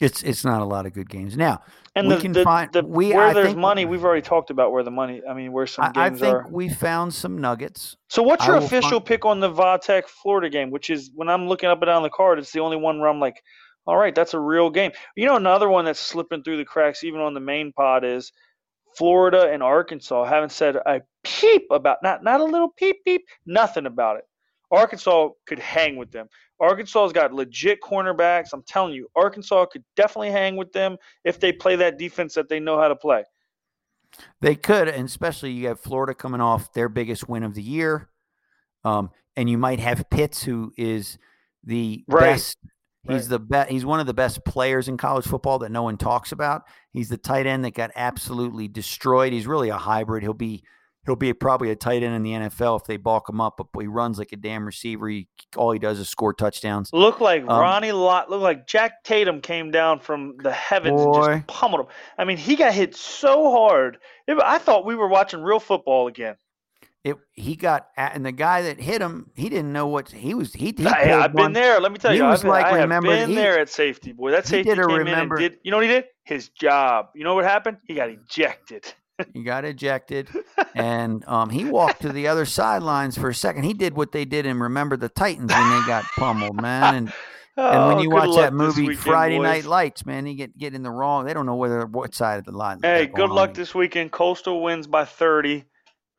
It's 0.00 0.22
it's 0.22 0.44
not 0.44 0.60
a 0.62 0.64
lot 0.64 0.86
of 0.86 0.92
good 0.92 1.08
games 1.08 1.36
now. 1.36 1.60
And 1.96 2.06
We 2.08 2.14
the, 2.14 2.20
can 2.20 2.32
the, 2.32 2.44
find- 2.44 2.72
the- 2.72 2.84
we- 2.84 3.12
where 3.12 3.26
I 3.28 3.32
there's 3.32 3.46
think- 3.48 3.58
money, 3.58 3.84
we've 3.84 4.04
already 4.04 4.22
talked 4.22 4.50
about 4.50 4.70
where 4.70 4.84
the 4.84 4.90
money. 4.92 5.22
I 5.28 5.34
mean, 5.34 5.50
where 5.52 5.66
some 5.66 5.86
I, 5.96 6.06
I 6.06 6.10
think 6.10 6.22
are. 6.34 6.46
we 6.50 6.68
found 6.68 7.12
some 7.12 7.40
nuggets. 7.40 7.96
So 8.08 8.22
what's 8.22 8.46
your 8.46 8.56
official 8.56 8.90
find- 9.00 9.06
pick 9.06 9.24
on 9.24 9.40
the 9.40 9.50
Vatek 9.52 10.04
Florida 10.04 10.48
game? 10.50 10.70
Which 10.70 10.88
is 10.90 11.10
when 11.14 11.28
I'm 11.28 11.48
looking 11.48 11.68
up 11.68 11.82
and 11.82 11.86
down 11.86 12.02
the 12.04 12.10
card, 12.10 12.38
it's 12.38 12.52
the 12.52 12.60
only 12.60 12.76
one 12.76 13.00
where 13.00 13.08
I'm 13.08 13.18
like, 13.18 13.42
all 13.86 13.96
right, 13.96 14.14
that's 14.14 14.34
a 14.34 14.38
real 14.40 14.70
game. 14.70 14.92
You 15.16 15.26
know, 15.26 15.34
another 15.36 15.68
one 15.68 15.84
that's 15.84 15.98
slipping 15.98 16.42
through 16.44 16.58
the 16.58 16.64
cracks, 16.64 17.02
even 17.02 17.20
on 17.20 17.34
the 17.34 17.40
main 17.40 17.72
pod, 17.72 18.04
is 18.04 18.30
Florida 18.96 19.50
and 19.52 19.62
Arkansas. 19.62 20.24
haven't 20.26 20.52
said 20.52 20.76
a 20.76 21.00
peep 21.24 21.62
about 21.72 21.98
not 22.02 22.22
not 22.22 22.40
a 22.40 22.44
little 22.44 22.68
peep 22.70 22.98
peep, 23.04 23.22
nothing 23.46 23.86
about 23.86 24.16
it. 24.18 24.24
Arkansas 24.70 25.28
could 25.46 25.58
hang 25.58 25.96
with 25.96 26.10
them. 26.10 26.28
Arkansas's 26.60 27.12
got 27.12 27.32
legit 27.32 27.80
cornerbacks. 27.80 28.48
I'm 28.52 28.62
telling 28.62 28.94
you, 28.94 29.08
Arkansas 29.16 29.66
could 29.66 29.84
definitely 29.96 30.30
hang 30.30 30.56
with 30.56 30.72
them 30.72 30.96
if 31.24 31.38
they 31.40 31.52
play 31.52 31.76
that 31.76 31.98
defense 31.98 32.34
that 32.34 32.48
they 32.48 32.60
know 32.60 32.78
how 32.78 32.88
to 32.88 32.96
play. 32.96 33.24
They 34.40 34.56
could, 34.56 34.88
and 34.88 35.06
especially 35.06 35.52
you 35.52 35.68
have 35.68 35.80
Florida 35.80 36.14
coming 36.14 36.40
off 36.40 36.72
their 36.72 36.88
biggest 36.88 37.28
win 37.28 37.42
of 37.42 37.54
the 37.54 37.62
year, 37.62 38.08
um, 38.84 39.10
and 39.36 39.48
you 39.48 39.58
might 39.58 39.80
have 39.80 40.08
Pitts, 40.10 40.42
who 40.42 40.72
is 40.76 41.18
the 41.62 42.04
Right. 42.08 42.32
best. 42.32 42.56
He's 43.06 43.28
the 43.28 43.38
best. 43.38 43.70
He's 43.70 43.86
one 43.86 44.00
of 44.00 44.06
the 44.06 44.12
best 44.14 44.44
players 44.44 44.86
in 44.88 44.98
college 44.98 45.26
football 45.26 45.60
that 45.60 45.70
no 45.70 45.82
one 45.82 45.96
talks 45.96 46.30
about. 46.32 46.64
He's 46.92 47.08
the 47.08 47.16
tight 47.16 47.46
end 47.46 47.64
that 47.64 47.72
got 47.72 47.90
absolutely 47.96 48.68
destroyed. 48.68 49.32
He's 49.32 49.46
really 49.46 49.70
a 49.70 49.78
hybrid. 49.78 50.22
He'll 50.22 50.34
be 50.34 50.62
he'll 51.08 51.16
be 51.16 51.32
probably 51.32 51.70
a 51.70 51.76
tight 51.76 52.02
end 52.02 52.14
in 52.14 52.22
the 52.22 52.32
NFL 52.32 52.80
if 52.80 52.86
they 52.86 52.96
bulk 52.96 53.28
him 53.28 53.40
up. 53.40 53.56
But 53.72 53.80
he 53.80 53.86
runs 53.88 54.18
like 54.18 54.32
a 54.32 54.36
damn 54.36 54.64
receiver. 54.64 55.08
He, 55.08 55.28
all 55.56 55.72
he 55.72 55.78
does 55.78 55.98
is 55.98 56.08
score 56.08 56.32
touchdowns. 56.32 56.90
Look 56.92 57.20
like 57.20 57.42
Um, 57.42 57.48
Ronnie 57.60 57.92
Lott. 57.92 58.30
Look 58.30 58.40
like 58.42 58.66
Jack 58.66 59.02
Tatum 59.04 59.40
came 59.40 59.70
down 59.70 60.00
from 60.00 60.36
the 60.38 60.52
heavens 60.52 61.00
and 61.00 61.14
just 61.14 61.46
pummeled 61.46 61.80
him. 61.82 61.86
I 62.18 62.24
mean, 62.24 62.36
he 62.36 62.54
got 62.56 62.72
hit 62.72 62.94
so 62.94 63.50
hard. 63.50 63.98
It- 64.26 64.38
I 64.42 64.58
thought 64.58 64.84
we 64.86 64.94
were 64.94 65.08
watching 65.08 65.42
real 65.42 65.60
football 65.60 66.06
again. 66.06 66.36
It 67.04 67.16
he 67.32 67.54
got 67.54 67.86
at, 67.96 68.16
and 68.16 68.26
the 68.26 68.32
guy 68.32 68.62
that 68.62 68.80
hit 68.80 69.00
him, 69.00 69.30
he 69.36 69.48
didn't 69.48 69.72
know 69.72 69.86
what 69.86 70.10
he 70.10 70.34
was. 70.34 70.52
He, 70.52 70.74
he 70.76 70.84
I, 70.86 71.22
I've 71.24 71.32
been 71.32 71.52
there. 71.52 71.80
Let 71.80 71.92
me 71.92 71.98
tell 71.98 72.10
he 72.10 72.18
you, 72.18 72.24
was 72.24 72.42
I've, 72.44 72.48
like, 72.50 72.64
I 72.66 72.70
have 72.70 72.80
remember, 72.80 73.10
been 73.10 73.28
he- 73.30 73.34
there 73.36 73.58
at 73.60 73.68
safety, 73.68 74.12
boy. 74.12 74.32
That 74.32 74.46
safety 74.48 74.70
came 74.74 74.78
remember- 74.80 75.36
in 75.36 75.42
and 75.44 75.52
did. 75.52 75.60
You 75.62 75.70
know 75.70 75.76
what 75.76 75.86
he 75.86 75.92
did? 75.92 76.04
His 76.24 76.48
job. 76.48 77.06
You 77.14 77.22
know 77.22 77.34
what 77.36 77.44
happened? 77.44 77.78
He 77.84 77.94
got 77.94 78.10
ejected. 78.10 78.92
He 79.34 79.42
got 79.42 79.64
ejected, 79.64 80.28
and 80.74 81.24
um, 81.26 81.50
he 81.50 81.64
walked 81.64 82.02
to 82.02 82.12
the 82.12 82.28
other 82.28 82.44
sidelines 82.44 83.18
for 83.18 83.28
a 83.30 83.34
second. 83.34 83.64
He 83.64 83.74
did 83.74 83.94
what 83.94 84.12
they 84.12 84.24
did 84.24 84.46
in 84.46 84.60
Remember 84.60 84.96
the 84.96 85.08
Titans 85.08 85.52
when 85.52 85.70
they 85.70 85.86
got 85.86 86.04
pummeled, 86.16 86.60
man. 86.60 86.94
And 86.94 87.12
and 87.56 87.82
Oh, 87.82 87.88
when 87.88 87.98
you 87.98 88.10
watch 88.10 88.36
that 88.36 88.52
movie 88.54 88.82
weekend, 88.82 89.04
Friday 89.04 89.38
boys. 89.38 89.42
Night 89.42 89.64
Lights, 89.64 90.06
man, 90.06 90.26
you 90.26 90.34
get 90.34 90.56
get 90.56 90.74
in 90.74 90.84
the 90.84 90.90
wrong. 90.92 91.24
They 91.24 91.34
don't 91.34 91.46
know 91.46 91.56
whether 91.56 91.84
what 91.86 92.14
side 92.14 92.38
of 92.38 92.44
the 92.44 92.52
line. 92.52 92.78
Hey, 92.80 93.06
good 93.06 93.30
luck 93.30 93.54
this 93.54 93.74
weekend. 93.74 94.12
Coastal 94.12 94.62
wins 94.62 94.86
by 94.86 95.04
30. 95.04 95.64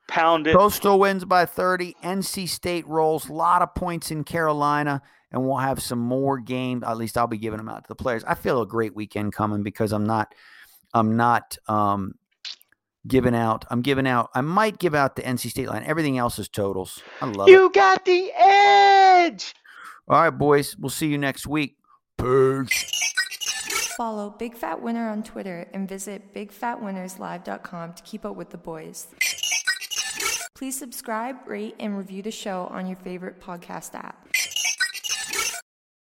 Pound 0.10 0.48
it. 0.48 0.56
Coastal 0.56 1.00
wins 1.00 1.24
by 1.24 1.46
30. 1.46 1.96
NC 2.04 2.50
State 2.50 2.86
rolls. 2.88 3.30
A 3.30 3.34
lot 3.34 3.62
of 3.62 3.74
points 3.74 4.12
in 4.12 4.26
Carolina, 4.26 5.02
and 5.32 5.46
we'll 5.46 5.58
have 5.58 5.82
some 5.82 6.00
more 6.00 6.40
games. 6.40 6.84
At 6.86 6.98
least 6.98 7.18
I'll 7.18 7.28
be 7.28 7.38
giving 7.38 7.58
them 7.58 7.70
out 7.70 7.84
to 7.84 7.88
the 7.88 7.96
players. 7.96 8.26
I 8.26 8.36
feel 8.36 8.62
a 8.62 8.68
great 8.68 8.94
weekend 8.94 9.32
coming 9.32 9.64
because 9.64 9.94
I'm 9.94 10.06
not, 10.06 10.36
I'm 10.94 11.16
not 11.16 11.58
um, 11.70 12.16
giving 13.08 13.36
out. 13.36 13.66
I'm 13.70 13.82
giving 13.82 14.08
out. 14.08 14.30
I 14.34 14.42
might 14.42 14.80
give 14.80 14.96
out 14.96 15.16
the 15.16 15.22
NC 15.22 15.50
State 15.50 15.68
line. 15.68 15.84
Everything 15.84 16.18
else 16.18 16.40
is 16.40 16.48
totals. 16.48 17.02
I 17.22 17.26
love 17.26 17.48
it. 17.48 17.52
You 17.52 17.72
got 17.72 18.06
the 18.06 18.32
edge. 18.36 19.54
All 20.08 20.22
right, 20.22 20.30
boys. 20.30 20.76
We'll 20.78 20.90
see 20.90 21.08
you 21.08 21.18
next 21.18 21.48
week. 21.48 21.78
Peace. 22.18 22.86
Follow 23.98 24.30
Big 24.30 24.56
Fat 24.56 24.82
Winner 24.82 25.10
on 25.10 25.24
Twitter 25.24 25.68
and 25.74 25.88
visit 25.88 26.34
BigFatWinnersLive.com 26.34 27.94
to 27.94 28.04
keep 28.04 28.26
up 28.26 28.36
with 28.36 28.50
the 28.50 28.58
boys. 28.58 29.08
Please 30.56 30.78
subscribe, 30.78 31.36
rate, 31.46 31.76
and 31.80 31.98
review 31.98 32.22
the 32.22 32.32
show 32.32 32.68
on 32.72 32.88
your 32.88 32.98
favorite 32.98 33.42
podcast 33.42 33.96
app. 33.96 34.29